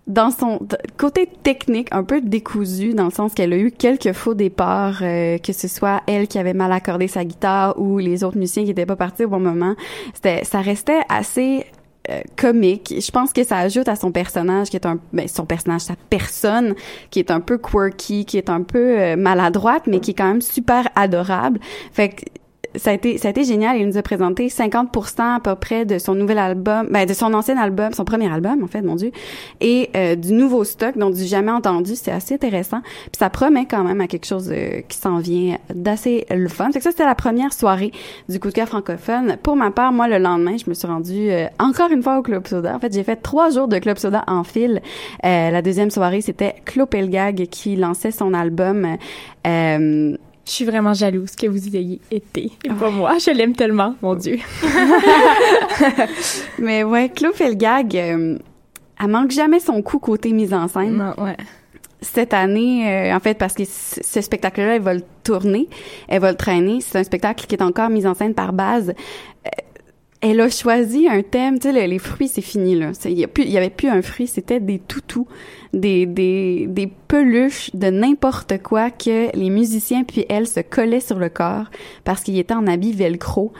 [0.07, 0.59] dans son
[0.97, 5.37] côté technique un peu décousu dans le sens qu'elle a eu quelques faux départs euh,
[5.37, 8.71] que ce soit elle qui avait mal accordé sa guitare ou les autres musiciens qui
[8.71, 9.75] étaient pas partis au bon moment
[10.13, 11.65] c'était ça restait assez
[12.09, 12.93] euh, comique.
[12.99, 15.95] Je pense que ça ajoute à son personnage qui est un ben, son personnage sa
[16.09, 16.75] personne
[17.11, 20.27] qui est un peu quirky, qui est un peu euh, maladroite mais qui est quand
[20.27, 21.61] même super adorable.
[21.93, 22.25] Fait que
[22.75, 25.85] ça a été ça a été génial, il nous a présenté 50% à peu près
[25.85, 28.95] de son nouvel album, ben de son ancien album, son premier album en fait, mon
[28.95, 29.11] dieu,
[29.61, 32.81] et euh, du nouveau stock donc du jamais entendu, c'est assez intéressant.
[32.81, 36.71] Puis ça promet quand même à quelque chose euh, qui s'en vient d'assez le fun.
[36.71, 37.91] Fait que ça c'était la première soirée
[38.29, 39.37] du coup de cœur francophone.
[39.41, 42.21] Pour ma part, moi le lendemain, je me suis rendue euh, encore une fois au
[42.21, 42.75] Club Soda.
[42.75, 44.81] En fait, j'ai fait trois jours de Club Soda en fil.
[45.25, 48.97] Euh, la deuxième soirée, c'était Claude Pelgag qui lançait son album.
[49.45, 52.51] Euh, Je suis vraiment jalouse que vous y ayez été.
[52.65, 53.17] Et pas moi.
[53.17, 54.37] Je l'aime tellement, mon Dieu.
[56.59, 58.37] Mais ouais, Claude Felgag, euh,
[59.01, 60.97] elle manque jamais son coup côté mise en scène.
[60.97, 61.37] Non, ouais.
[62.01, 65.69] Cette année, euh, en fait, parce que ce spectacle-là, elle va le tourner,
[66.09, 66.79] elle va le traîner.
[66.81, 68.89] C'est un spectacle qui est encore mis en scène par base.
[68.89, 69.49] Euh,
[70.19, 72.91] elle a choisi un thème, tu sais, le- les fruits, c'est fini, là.
[73.05, 75.27] Il y, y avait plus un fruit, c'était des toutous,
[75.73, 81.19] des, des, des peluches de n'importe quoi que les musiciens puis elle se collaient sur
[81.19, 81.65] le corps
[82.03, 83.53] parce qu'il était en habit velcro.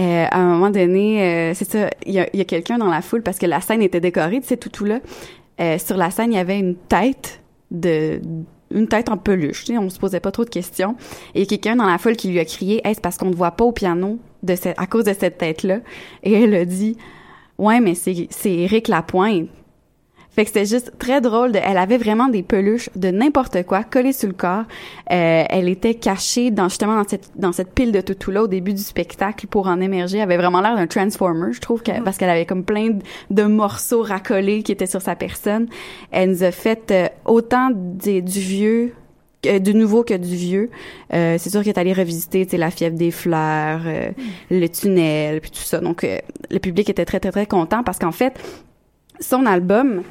[0.00, 2.88] Euh, à un moment donné, euh, c'est ça, il y a, y a quelqu'un dans
[2.88, 5.00] la foule parce que la scène était décorée de ces toutous-là
[5.60, 7.40] euh, sur la scène, il y avait une tête
[7.70, 8.20] de
[8.70, 10.94] une tête en peluche, tu sais, on se posait pas trop de questions.
[11.34, 13.52] Et quelqu'un dans la foule qui lui a crié, hey, c'est parce qu'on ne voit
[13.52, 15.78] pas au piano de cette, à cause de cette tête-là.
[16.22, 16.98] Et elle a dit,
[17.56, 19.48] ouais, mais c'est, c'est Éric Lapointe.
[20.38, 21.50] Fait que c'était juste très drôle.
[21.50, 24.62] De, elle avait vraiment des peluches de n'importe quoi collées sur le corps.
[25.10, 28.46] Euh, elle était cachée dans justement dans cette dans cette pile de toutous là au
[28.46, 30.18] début du spectacle pour en émerger.
[30.18, 33.02] Elle avait vraiment l'air d'un transformer, je trouve, que- parce qu'elle avait comme plein de,
[33.30, 35.66] de morceaux racolés qui étaient sur sa personne.
[36.12, 38.94] Elle nous a fait euh, autant des- du vieux
[39.42, 40.70] que- du nouveau que du vieux.
[41.14, 44.10] Euh, c'est sûr qu'elle est allée revisiter tu sais, la fièvre des fleurs, euh,
[44.52, 45.80] le tunnel, puis tout ça.
[45.80, 46.18] Donc, euh,
[46.48, 48.34] le public était très, très, très content parce qu'en fait,
[49.18, 50.02] son album,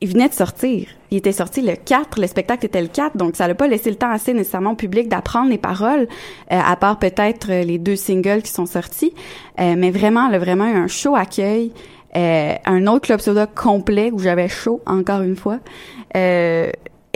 [0.00, 0.88] il venait de sortir.
[1.10, 3.90] Il était sorti le 4, le spectacle était le 4, donc ça n'a pas laissé
[3.90, 6.08] le temps assez nécessairement au public d'apprendre les paroles,
[6.52, 9.14] euh, à part peut-être euh, les deux singles qui sont sortis.
[9.60, 11.72] Euh, mais vraiment, là, vraiment un show accueil.
[12.16, 15.58] Euh, un autre Club Soda complet où j'avais chaud, encore une fois.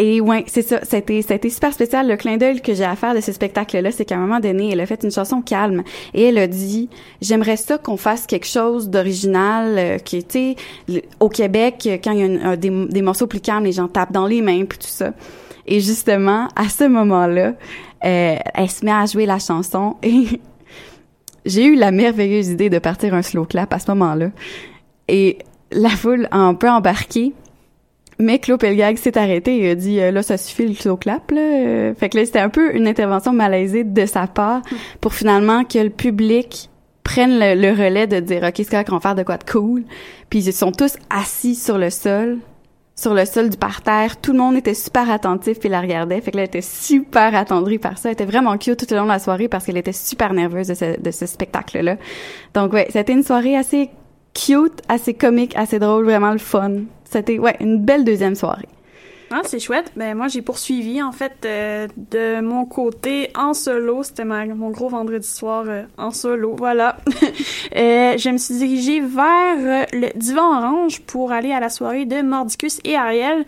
[0.01, 0.79] Et ouais, c'est ça.
[0.85, 2.07] C'était, c'était super spécial.
[2.07, 4.71] Le clin d'œil que j'ai à faire de ce spectacle-là, c'est qu'à un moment donné,
[4.73, 5.83] elle a fait une chanson calme
[6.15, 6.89] et elle a dit,
[7.21, 10.25] j'aimerais ça qu'on fasse quelque chose d'original, euh, qui,
[10.89, 14.27] le- au Québec, quand il y a des morceaux plus calmes, les gens tapent dans
[14.29, 15.13] les mains puis tout ça.
[15.67, 17.55] Et justement, à ce moment-là,
[18.05, 20.41] euh, elle se met à jouer la chanson et
[21.45, 24.31] j'ai eu la merveilleuse idée de partir un slow clap à ce moment-là.
[25.09, 25.39] Et
[25.73, 27.33] la foule a un peu embarqué.
[28.19, 31.31] Mais Claude Pelgag s'est arrêté et a dit euh, là ça suffit le slow clap
[31.31, 31.41] là.
[31.41, 34.63] Euh, Fait que là c'était un peu une intervention malaisée de sa part
[35.01, 36.69] pour finalement que le public
[37.05, 39.85] prenne le, relais de dire ok c'est correct qu'on va faire de quoi de cool.
[40.31, 42.39] Puis ils sont tous assis sur le sol
[42.99, 44.21] sur le sol du parterre.
[44.21, 46.21] Tout le monde était super attentif puis la regardait.
[46.21, 48.09] Fait que là, elle était super attendrie par ça.
[48.09, 50.67] Elle était vraiment cute tout au long de la soirée parce qu'elle était super nerveuse
[50.67, 51.97] de ce, de ce spectacle-là.
[52.55, 53.91] Donc ouais, c'était une soirée assez
[54.35, 56.73] cute, assez comique, assez drôle, vraiment le fun.
[57.11, 58.69] C'était ouais une belle deuxième soirée.
[59.31, 59.93] Ah, c'est chouette.
[59.95, 64.03] Ben moi j'ai poursuivi en fait euh, de mon côté en solo.
[64.03, 66.55] C'était mon gros vendredi soir euh, en solo.
[66.57, 66.97] Voilà.
[67.77, 72.07] Euh, je me suis dirigée vers euh, le divan orange pour aller à la soirée
[72.07, 73.45] de Mordicus et Ariel.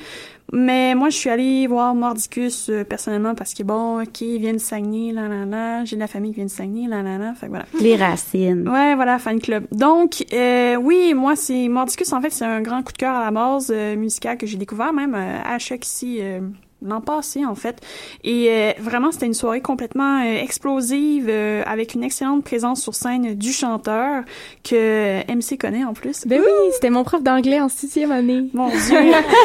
[0.52, 4.52] Mais moi, je suis allée voir Mordicus euh, personnellement parce que bon, ok, il vient
[4.52, 5.84] de Saguenay, là, là, là.
[5.84, 7.34] J'ai de la famille qui vient de Saguenay, là, là, là.
[7.34, 7.66] Fait que voilà.
[7.80, 8.68] Les racines.
[8.68, 9.66] Ouais, voilà, fan club.
[9.72, 13.24] Donc, euh, oui, moi, c'est Mordicus, en fait, c'est un grand coup de cœur à
[13.24, 16.40] la base euh, musical que j'ai découvert même euh, à Choc ici euh,
[16.82, 17.80] l'an passé, en fait.
[18.24, 22.94] Et euh, vraiment, c'était une soirée complètement euh, explosive euh, avec une excellente présence sur
[22.94, 24.24] scène du chanteur
[24.64, 26.26] que MC connaît en plus.
[26.26, 28.46] Ben oui, c'était mon prof d'anglais en sixième année.
[28.52, 28.98] Mon Dieu!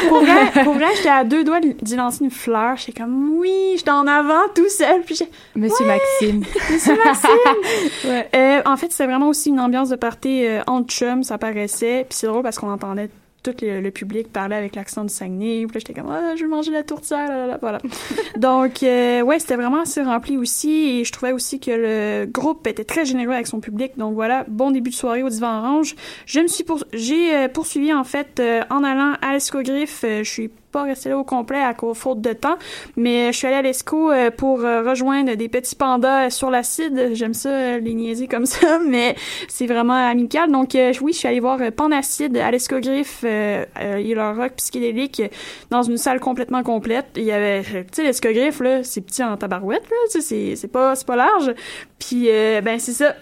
[0.08, 2.78] pour vrai, pour vrai j'étais à deux doigts d'y lancer une fleur.
[2.78, 5.02] J'étais comme, oui, j'étais en avant tout seul.
[5.02, 6.44] Puis j'ai, Monsieur Maxime.
[6.72, 8.24] Monsieur Maxime!
[8.34, 12.06] Euh, en fait, c'était vraiment aussi une ambiance de party entre chums, ça paraissait.
[12.10, 13.10] Puis c'est drôle parce qu'on entendait
[13.46, 15.66] tout le, le public parler avec l'accent du Saguenay.
[15.68, 17.80] Puis là, j'étais comme, ah, je vais manger la tourtière, là, là, là, voilà.
[18.38, 21.00] Donc, euh, ouais, c'était vraiment assez rempli aussi.
[21.00, 23.94] Et je trouvais aussi que le groupe était très généreux avec son public.
[23.98, 25.96] Donc voilà, bon début de soirée au Divan Orange.
[26.26, 26.84] Je me suis pour...
[26.94, 30.04] j'ai euh, poursuivi, en fait, euh, en allant à l'Escogriffe.
[30.04, 30.50] Je suis
[30.84, 32.58] restée là au complet à cause faute de temps,
[32.96, 37.12] mais je suis allée à l'Esco euh, pour euh, rejoindre des petits pandas sur l'acide.
[37.14, 39.16] J'aime ça, euh, les niaiser comme ça, mais
[39.48, 40.52] c'est vraiment amical.
[40.52, 45.22] Donc oui, je suis allée voir Pandacide à l'Escogriffe euh, euh, et leur rock psychédélique
[45.70, 47.08] dans une salle complètement complète.
[47.16, 51.16] Il y avait, tu sais, l'Escogriffe, là, c'est petit en tabarouette, là, c'est- pas, pas
[51.16, 51.54] large.
[52.00, 52.28] Puis,
[52.64, 53.16] ben, c'est ça.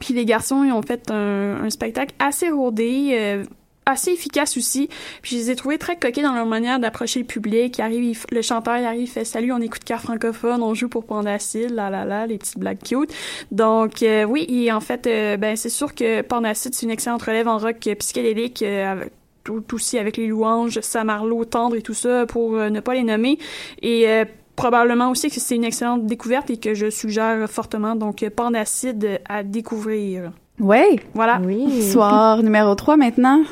[0.00, 3.42] Puis les garçons, ils ont fait un, spectacle assez rodé,
[3.86, 4.88] assez efficace aussi.
[5.22, 7.78] Puis je les ai trouvés très coquets dans leur manière d'approcher le public.
[7.78, 10.74] Il arrive, il le chanteur il arrive, il fait salut, on écoute cœur francophone, on
[10.74, 13.12] joue pour Pandacide, là là là, les petites blagues cute.
[13.50, 17.22] Donc euh, oui, et en fait, euh, ben c'est sûr que Pandacide c'est une excellente
[17.22, 18.62] relève en rock psychédélique.
[18.62, 19.12] euh, avec-
[19.44, 23.02] tout aussi avec les louanges, Samarlo, Tendre et tout ça, pour euh, ne pas les
[23.02, 23.38] nommer.
[23.82, 24.24] Et euh,
[24.54, 27.96] probablement aussi que c'est une excellente découverte et que je suggère fortement.
[27.96, 30.30] Donc, Pandacide à découvrir.
[30.60, 31.00] Ouais.
[31.14, 31.40] Voilà.
[31.90, 33.42] Soir numéro 3 maintenant.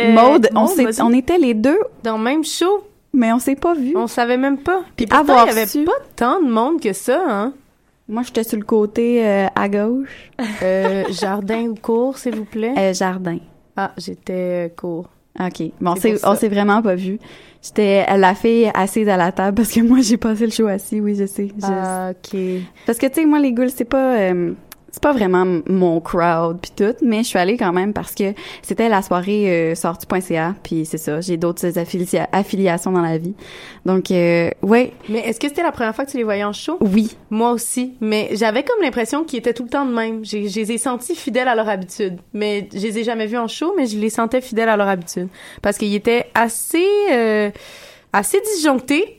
[0.00, 0.84] Euh, Maude, on, s'est-
[1.16, 2.84] était les deux Dans le même show.
[3.12, 3.94] mais on s'est pas vus.
[3.96, 4.82] On savait même pas.
[4.96, 7.52] Puis Pourtant, avoir il y avait su- pas tant de monde que ça, hein.
[8.10, 10.30] Moi, j'étais sur le côté euh, à gauche.
[10.62, 12.74] Euh, jardin ou cours, s'il vous plaît?
[12.78, 13.38] Euh, jardin.
[13.76, 15.08] Ah, j'étais euh, cours.
[15.38, 15.62] OK.
[15.80, 16.48] Bon, on C'est s'est ça.
[16.48, 17.18] vraiment pas vus.
[17.62, 21.00] J'étais la fille assise à la table parce que moi, j'ai passé le show assis.
[21.00, 21.48] Oui, je sais.
[21.48, 22.40] Je- Ah, OK.
[22.86, 24.14] Parce que, tu sais, moi, les ghouls, c'est pas...
[24.16, 24.52] euh,
[24.98, 28.34] c'est pas vraiment mon crowd puis tout, mais je suis allée quand même parce que
[28.62, 29.74] c'était la soirée euh,
[30.64, 33.34] puis c'est ça, j'ai d'autres affilia- affiliations dans la vie.
[33.86, 36.52] Donc euh, ouais, Mais est-ce que c'était la première fois que tu les voyais en
[36.52, 36.78] show?
[36.80, 37.16] oui.
[37.30, 37.94] Moi aussi.
[38.00, 40.24] Mais j'avais comme l'impression qu'ils étaient tout le temps de même.
[40.24, 42.16] J'ai- Je les ai sentis fidèles à leur habitude.
[42.32, 44.88] Mais je les ai jamais vus en show, mais je les sentais fidèles à leur
[44.88, 45.28] habitude.
[45.62, 47.50] Parce qu'ils étaient assez, euh,
[48.12, 49.17] assez disjonctés,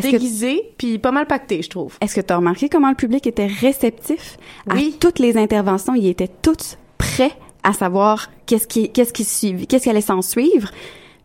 [0.00, 1.96] Que- déguisés, puis pas mal pactés, je trouve.
[2.00, 4.38] Est-ce que tu as remarqué comment le public était réceptif
[4.72, 4.94] Oui.
[4.94, 5.94] à toutes les interventions?
[5.94, 7.32] Ils étaient tous prêts
[7.62, 10.70] à savoir qu'est-ce qui, qu'est-ce qui suivi, qu'est-ce qui allait s'en suivre.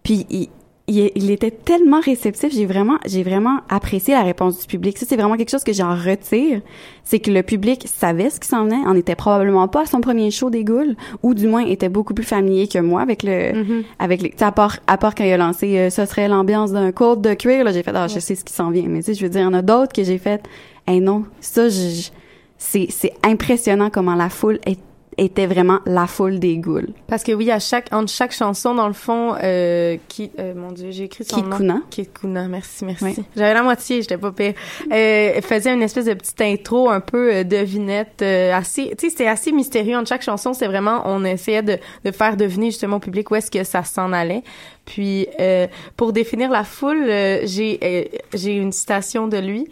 [0.04, 0.50] Puis il,
[0.92, 2.54] il, il était tellement réceptif.
[2.54, 4.98] J'ai vraiment, j'ai vraiment apprécié la réponse du public.
[4.98, 6.62] Ça, c'est vraiment quelque chose que j'en retire.
[7.04, 10.02] C'est que le public savait ce qui s'en venait, en était probablement pas à son
[10.02, 13.54] premier show des Goules, ou du moins était beaucoup plus familier que moi avec le,
[13.54, 13.84] Mhm.
[14.00, 16.92] avec les, à part, à part quand il a lancé, euh, ce serait l'ambiance d'un
[16.92, 18.86] code de cuir, là, j'ai fait, ah, je sais ce qui s'en vient.
[18.88, 20.42] Mais tu sais, je veux dire, il y en a d'autres que j'ai fait,
[20.88, 22.10] hey non, ça, je,
[22.58, 24.80] c'est impressionnant comment la foule est-
[25.18, 26.90] était vraiment la foule des Goules.
[27.08, 30.72] Parce que oui, à chaque, entre chaque chanson, dans le fond, euh, qui, euh, mon
[30.72, 31.58] dieu, j'ai écrit son Kit nom.
[31.58, 31.82] Kuna.
[31.90, 33.04] Kit Kuna, merci, merci.
[33.04, 33.16] Oui.
[33.36, 34.54] J'avais la moitié, j'étais pas pire.
[34.92, 39.10] Euh, faisait une espèce de petite intro un peu euh, devinette, euh, assez, tu sais,
[39.10, 39.98] c'était assez mystérieux.
[39.98, 43.36] Entre chaque chanson, c'est vraiment, on essayait de, de faire deviner justement au public où
[43.36, 44.44] est-ce que ça s'en allait.
[44.86, 49.68] Puis, euh, pour définir la foule, euh, j'ai, j'ai une citation de lui.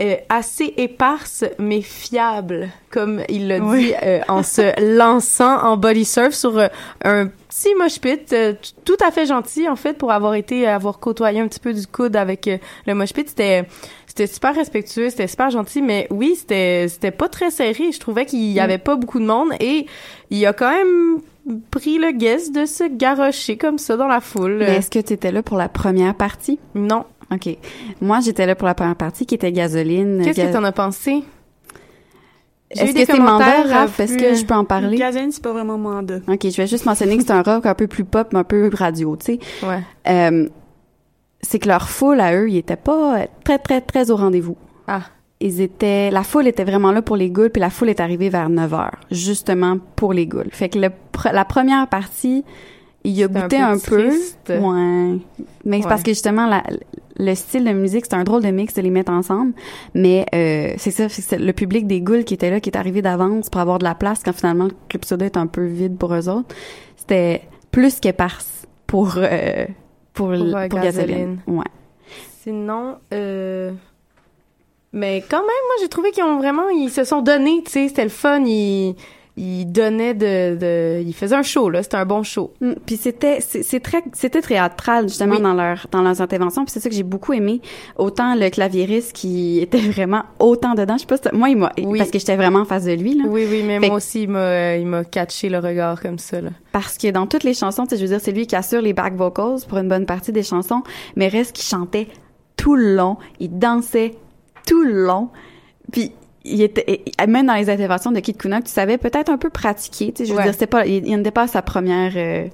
[0.00, 3.88] Euh, assez éparse mais fiable, comme il l'a Oui.
[3.88, 4.62] dit euh, en se
[4.96, 6.68] lançant en body surf sur euh,
[7.04, 8.54] un petit mosh pit, euh,
[8.86, 11.86] tout à fait gentil en fait pour avoir été avoir côtoyé un petit peu du
[11.86, 13.28] coude avec euh, le mosh pit.
[13.28, 13.64] C'était
[14.06, 17.92] c'était super respectueux, c'était super gentil, mais oui c'était c'était pas très serré.
[17.92, 18.60] Je trouvais qu'il y Mm.
[18.60, 19.84] avait pas beaucoup de monde et
[20.30, 21.20] il a quand même
[21.70, 24.56] pris le guess de se garrocher comme ça dans la foule.
[24.60, 26.58] Mais est-ce que tu étais là pour la première partie?
[26.74, 27.04] Non.
[27.32, 27.56] OK.
[28.00, 30.20] Moi, j'étais là pour la première partie qui était gasoline.
[30.24, 31.22] Qu'est-ce Ga- que t'en as pensé?
[32.74, 34.00] J'ai eu Est-ce des que c'est mandat, commentaires, Raph?
[34.00, 34.96] Est-ce que je peux en parler?
[34.96, 36.20] Gasoline, c'est pas vraiment mandat.
[36.26, 38.44] OK, je vais juste mentionner que c'est un rock un peu plus pop, mais un
[38.44, 39.38] peu radio, tu sais.
[39.66, 39.80] Ouais.
[40.08, 40.48] Euh,
[41.42, 44.56] c'est que leur foule à eux, ils étaient pas très très très au rendez-vous.
[44.86, 45.02] Ah.
[45.40, 48.28] Ils étaient la foule était vraiment là pour les Goules puis la foule est arrivée
[48.28, 50.48] vers 9 heures justement pour les Goules.
[50.52, 52.44] Fait que le pr- la première partie,
[53.04, 54.48] il y a C'était un goûté peu un peu, triste.
[54.50, 55.18] ouais.
[55.64, 55.88] Mais c'est Ouais.
[55.88, 56.62] parce que justement la-
[57.18, 59.52] le style de musique, c'est un drôle de mix de les mettre ensemble,
[59.94, 63.02] mais euh, c'est ça, c'est le public des Goules qui était là qui est arrivé
[63.02, 65.98] d'avance pour avoir de la place quand finalement le club soda est un peu vide
[65.98, 66.54] pour eux autres.
[66.96, 69.66] C'était plus qu'éparse pour euh,
[70.14, 71.40] pour, euh, pour gasoline.
[71.46, 71.64] Ouais.
[72.42, 73.72] Sinon, euh...
[74.92, 77.88] mais quand même, moi j'ai trouvé qu'ils ont vraiment, ils se sont donnés, tu sais,
[77.88, 78.96] c'était le fun, ils,
[79.36, 82.52] ils donnaient de, de, ils faisaient un show là, c'était un bon show.
[82.60, 85.40] Mm, Puis c'était c'est très c'était théâtral justement Oui.
[85.42, 86.64] dans leur dans leurs interventions.
[86.66, 87.62] Puis c'est ça que j'ai beaucoup aimé.
[87.96, 90.96] Autant le claviériste qui était vraiment autant dedans.
[90.96, 91.98] Je sais pas si moi il m'a Oui.
[91.98, 93.24] parce que j'étais vraiment en face de lui là.
[93.26, 96.40] Oui, oui, mais Fait moi aussi, il m'a, il m'a catché le regard comme ça
[96.42, 96.50] là.
[96.72, 98.82] parce que dans toutes les chansons tu sais je veux dire c'est lui qui assure
[98.82, 100.82] les back vocals pour une bonne partie des chansons.
[101.16, 102.08] Mais reste qu'il chantait
[102.56, 103.16] tout le long.
[103.40, 104.14] Il dansait
[104.68, 105.30] tout le long.
[105.90, 106.12] Puis
[106.44, 109.50] il était même dans les interventions de Kid Kuna que tu savais peut-être un peu
[109.50, 110.44] pratiquer tu sais je veux Ouais.
[110.44, 112.46] dire c'est pas il, il n'était pas à sa première euh,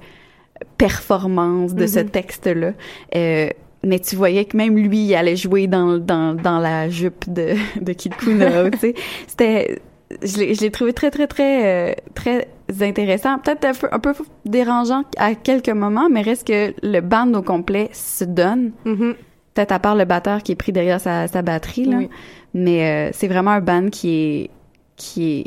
[0.77, 2.09] performance de ce Mhm.
[2.09, 2.71] texte-là.
[3.15, 3.49] Euh,
[3.83, 7.53] mais tu voyais que même lui, il allait jouer dans, dans, dans la jupe de,
[7.81, 8.93] de Kid Kuna, tu sais.
[9.27, 9.79] C'était,
[10.21, 12.47] je l'ai, trouvé très, très, très, euh, très
[12.81, 13.39] intéressant.
[13.39, 17.41] Peut-être un peu, un peu dérangeant à quelques moments, mais reste que le band au
[17.41, 18.71] complet se donne.
[18.85, 19.15] Mhm.
[19.53, 21.97] Peut-être à part le batteur qui est pris derrière sa, sa batterie, là.
[21.97, 22.09] Oui.
[22.53, 24.49] Mais euh, c'est vraiment un band qui est,
[24.95, 25.45] qui est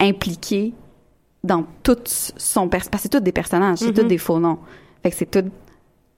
[0.00, 0.72] impliqué
[1.44, 2.90] dans tout son personnage.
[2.90, 3.94] Parce que c'est tous des personnages, c'est Mhm.
[3.94, 4.58] tous des faux noms.
[5.02, 5.52] Fait que c'est toute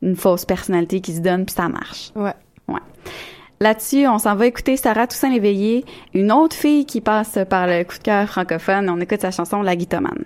[0.03, 2.11] une fausse personnalité qui se donne, puis ça marche.
[2.16, 2.32] Ouais.
[2.68, 2.80] Ouais.
[3.61, 5.84] Là-dessus, on s'en va écouter Sarah Toussaint Léveillé,
[6.14, 8.88] une autre fille qui passe par le coup de cœur francophone.
[8.88, 10.24] On écoute sa chanson La Guitomane.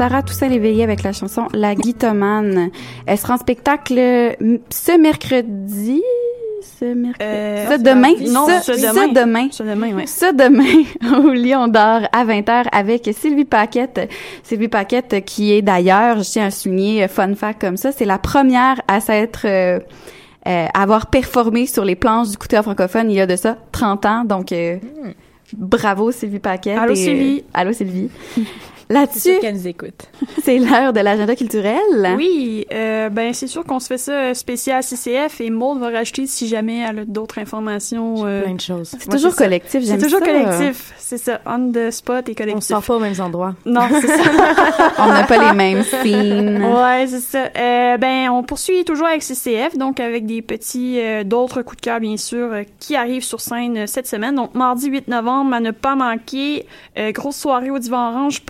[0.00, 2.70] Sarah Toussaint-Léveillé avec la chanson La Guitomane.
[3.04, 3.96] Elle sera en spectacle
[4.70, 6.00] ce mercredi.
[6.62, 7.22] Ce mercredi.
[7.22, 8.12] Euh, ce demain.
[8.32, 9.08] non, ce, ce demain.
[9.08, 9.48] Ce demain.
[9.50, 10.06] Ce demain, ouais.
[10.06, 14.08] Ce demain au Lion d'Or à 20h avec Sylvie Paquette.
[14.42, 18.16] Sylvie Paquette qui est d'ailleurs, je tiens à souligner, fun fact comme ça, c'est la
[18.16, 19.42] première à s'être...
[19.44, 19.80] euh,
[20.48, 24.06] euh, avoir performé sur les planches du côté francophone il y a de ça 30
[24.06, 24.24] ans.
[24.24, 24.78] Donc, euh,
[25.52, 26.78] bravo Sylvie Paquette.
[26.78, 27.44] Allô, et, Sylvie.
[27.52, 28.08] allô Sylvie.
[28.90, 30.08] C'est Là-dessus, nous écoute.
[30.42, 31.78] c'est l'heure de l'agenda culturel.
[32.16, 35.90] Oui, euh, ben c'est sûr qu'on se fait ça euh, spécial CCF et Maud va
[35.90, 38.26] rajouter si jamais elle a d'autres informations.
[38.26, 38.96] euh, Plein de choses.
[38.98, 39.44] C'est toujours ça.
[39.44, 40.24] collectif, C'est j'aime toujours ça.
[40.26, 42.64] collectif, c'est ça, on the spot et On collectif.
[42.68, 43.54] sort pas aux mêmes endroits.
[43.64, 44.92] Non, c'est ça.
[44.98, 46.60] On n'a pas les mêmes signes.
[46.64, 47.44] Ouais, c'est ça.
[47.56, 51.82] Euh, ben, on poursuit toujours avec CCF, donc avec des petits euh, d'autres coups de
[51.82, 54.34] cœur, bien sûr, euh, qui arrivent sur scène euh, cette semaine.
[54.34, 56.66] Donc, mardi 8 novembre, à ne pas manquer,
[56.98, 58.40] euh, grosse soirée au Divan Orange,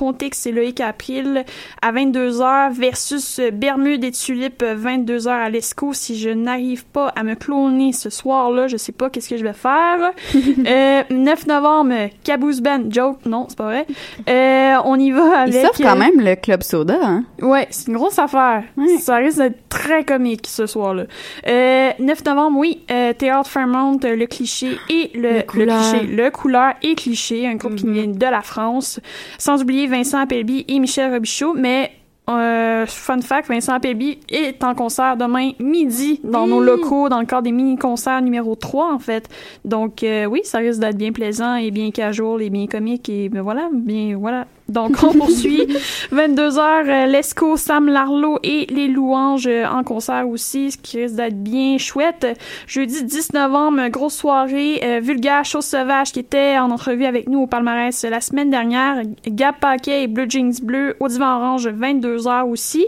[0.46, 1.44] Et Loïc April
[1.82, 5.92] à 22h versus euh, Bermude et Tulipe, euh, 22h à l'ESCO.
[5.92, 9.44] Si je n'arrive pas à me cloner ce soir-là, je sais pas qu'est-ce que je
[9.44, 10.12] vais faire.
[10.66, 13.86] euh, 9 novembre, Caboose Band, joke, non, c'est pas vrai.
[14.28, 15.66] Euh, on y va avec...
[15.78, 17.24] Ils quand euh, même le club soda, hein?
[17.42, 18.64] Ouais, c'est une grosse affaire.
[19.00, 21.04] Ça risque d'être très comique ce soir-là.
[21.48, 25.78] Euh, 9 novembre, oui, euh, Théâtre Fairmont, euh, le cliché et le, le, Couleur.
[25.78, 29.00] cliché, le couleur et cliché, un groupe qui vient de la France.
[29.38, 31.92] Sans oublier Vincent Appelby et Michel Robichaud, mais
[32.30, 37.26] euh, fun fact, Vincent Appelby est en concert demain midi dans nos locaux, dans le
[37.26, 39.28] cadre des mini-concerts numéro 3, en fait.
[39.64, 43.28] Donc, euh, oui, ça risque d'être bien plaisant et bien casual et bien comique et
[43.28, 44.46] ben voilà, bien, voilà.
[44.70, 45.66] Donc, on poursuit.
[46.12, 51.16] 22h, euh, Lesco, Sam Larlo et les Louanges euh, en concert aussi, ce qui risque
[51.16, 52.38] d'être bien chouette.
[52.68, 57.40] Jeudi 10 novembre, grosse soirée, euh, Vulgaire Chose Sauvage qui était en entrevue avec nous
[57.40, 59.02] au palmarès la semaine dernière.
[59.26, 62.86] Gap Paquet et Blue Jeans Bleu au Divan Orange, 22h aussi.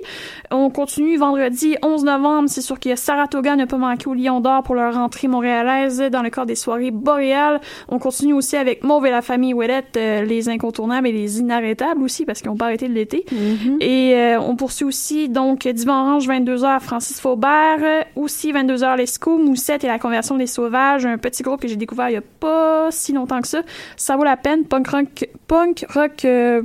[0.53, 2.49] On continue vendredi 11 novembre.
[2.49, 6.22] C'est sûr a Saratoga ne pas manquer au Lion d'Or pour leur rentrée montréalaise dans
[6.22, 7.61] le cadre des soirées boréales.
[7.89, 11.72] On continue aussi avec Mauve et la famille Ouellette, euh, les incontournables et les inarrêtables
[12.03, 13.25] aussi parce qu'ils n'ont pas arrêté de l'été.
[13.81, 17.79] Et euh, on poursuit aussi donc Divan Orange 22h Francis Faubert,
[18.16, 22.09] aussi 22h Lesco, Moussette et la conversion des sauvages, un petit groupe que j'ai découvert
[22.11, 23.62] il y a pas si longtemps que ça.
[23.97, 26.62] Ça vaut la peine, punk rock, punk rock euh,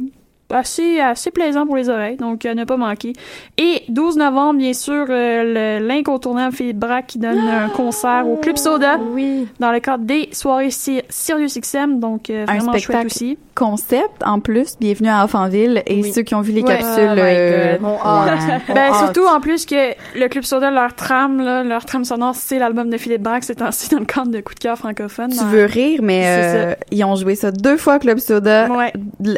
[0.49, 3.11] assez assez plaisant pour les oreilles, donc euh, ne pas manquer.
[3.57, 8.37] Et 12 novembre, bien sûr, euh, le- l'incontournable Philippe Braque qui donne un concert au
[8.37, 9.45] Club Soda Oui.
[9.59, 13.37] dans le cadre des soirées Sir- Sirius XM, donc euh, Un vraiment chouette aussi.
[13.57, 14.75] Concept en plus.
[14.79, 16.11] Bienvenue à Enfantville et Oui.
[16.13, 16.67] ceux qui ont vu les Ouais.
[16.77, 17.09] capsules.
[17.09, 18.73] Oh euh, ouais.
[18.75, 19.75] Ben, surtout en plus que
[20.15, 23.61] le Club Soda, leur trame, là, leur trame sonore, c'est l'album de Philippe Braque, c'est
[23.63, 25.31] ainsi dans le cadre de coup de cœur francophone.
[25.31, 28.67] Tu dans- veux rire, mais euh, ils ont joué ça deux fois Club Soda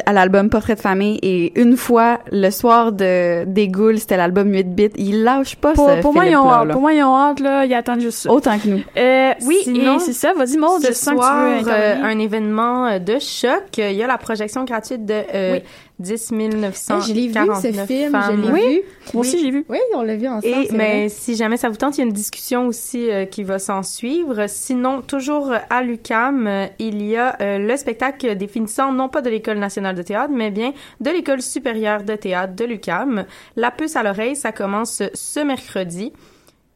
[0.04, 4.52] à l'album Portrait de famille et une fois le soir de des Goules, c'était l'album
[4.52, 4.90] 8 bits.
[4.96, 6.66] Ils lâchent pas Pour, ce pour moi, ils ont là, hâte.
[6.66, 6.72] là.
[6.74, 7.64] Pour moi, ils ont hâte, là.
[7.64, 8.30] Ils attendent juste ça.
[8.30, 8.80] Autant que nous.
[8.98, 10.34] Euh, oui, Sinon, et c'est ça.
[10.34, 13.62] Vas-y, Maud, ce je sens soir, que tu veux euh, un événement de choc.
[13.78, 15.62] Il y a la projection gratuite de euh, Oui.
[16.00, 18.54] 10 Eh, 949 je l'ai vu, ce film, je l'ai femmes.
[18.56, 18.80] vu.
[19.12, 19.64] Moi aussi, j'ai vu.
[19.68, 20.46] Oui, on l'a vu ensemble.
[20.46, 21.08] Et mais vrai.
[21.10, 23.82] si jamais ça vous tente, il y a une discussion aussi euh, qui va s'en
[23.82, 24.46] suivre.
[24.48, 29.28] Sinon, toujours à l'UCAM, euh, il y a euh, le spectacle définissant non pas de
[29.28, 33.26] l'École nationale de théâtre, mais bien de l'École supérieure de théâtre de l'UCAM.
[33.56, 36.12] La puce à l'oreille, ça commence ce mercredi.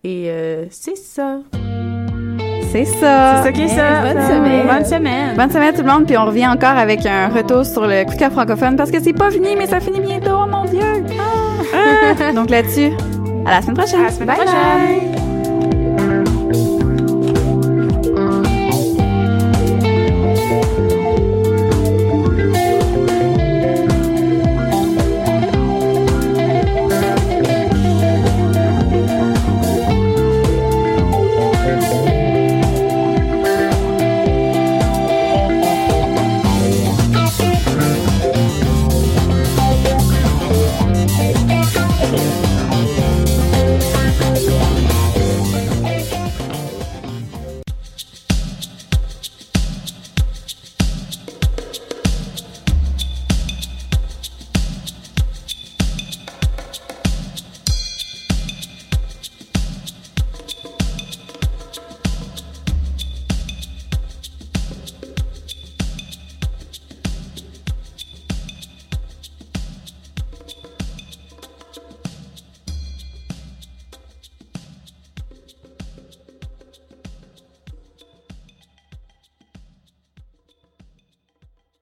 [0.05, 0.29] Et
[0.71, 1.41] c'est ça.
[2.75, 3.37] C'est ça.
[3.37, 4.01] C'est ça qui est ça.
[4.03, 4.67] Bonne semaine.
[4.67, 5.37] Bonne semaine.
[5.37, 8.15] Bonne semaine tout le monde, puis on revient encore avec un retour sur le coup
[8.15, 10.81] de cœur francophone parce que c'est pas fini, mais ça finit bientôt, oh mon Dieu.
[11.73, 12.33] Ah.
[12.35, 12.91] Donc là-dessus,
[13.47, 14.01] à la semaine prochaine.
[14.01, 15.13] À la semaine Bye prochaine.
[15.15, 15.24] bye.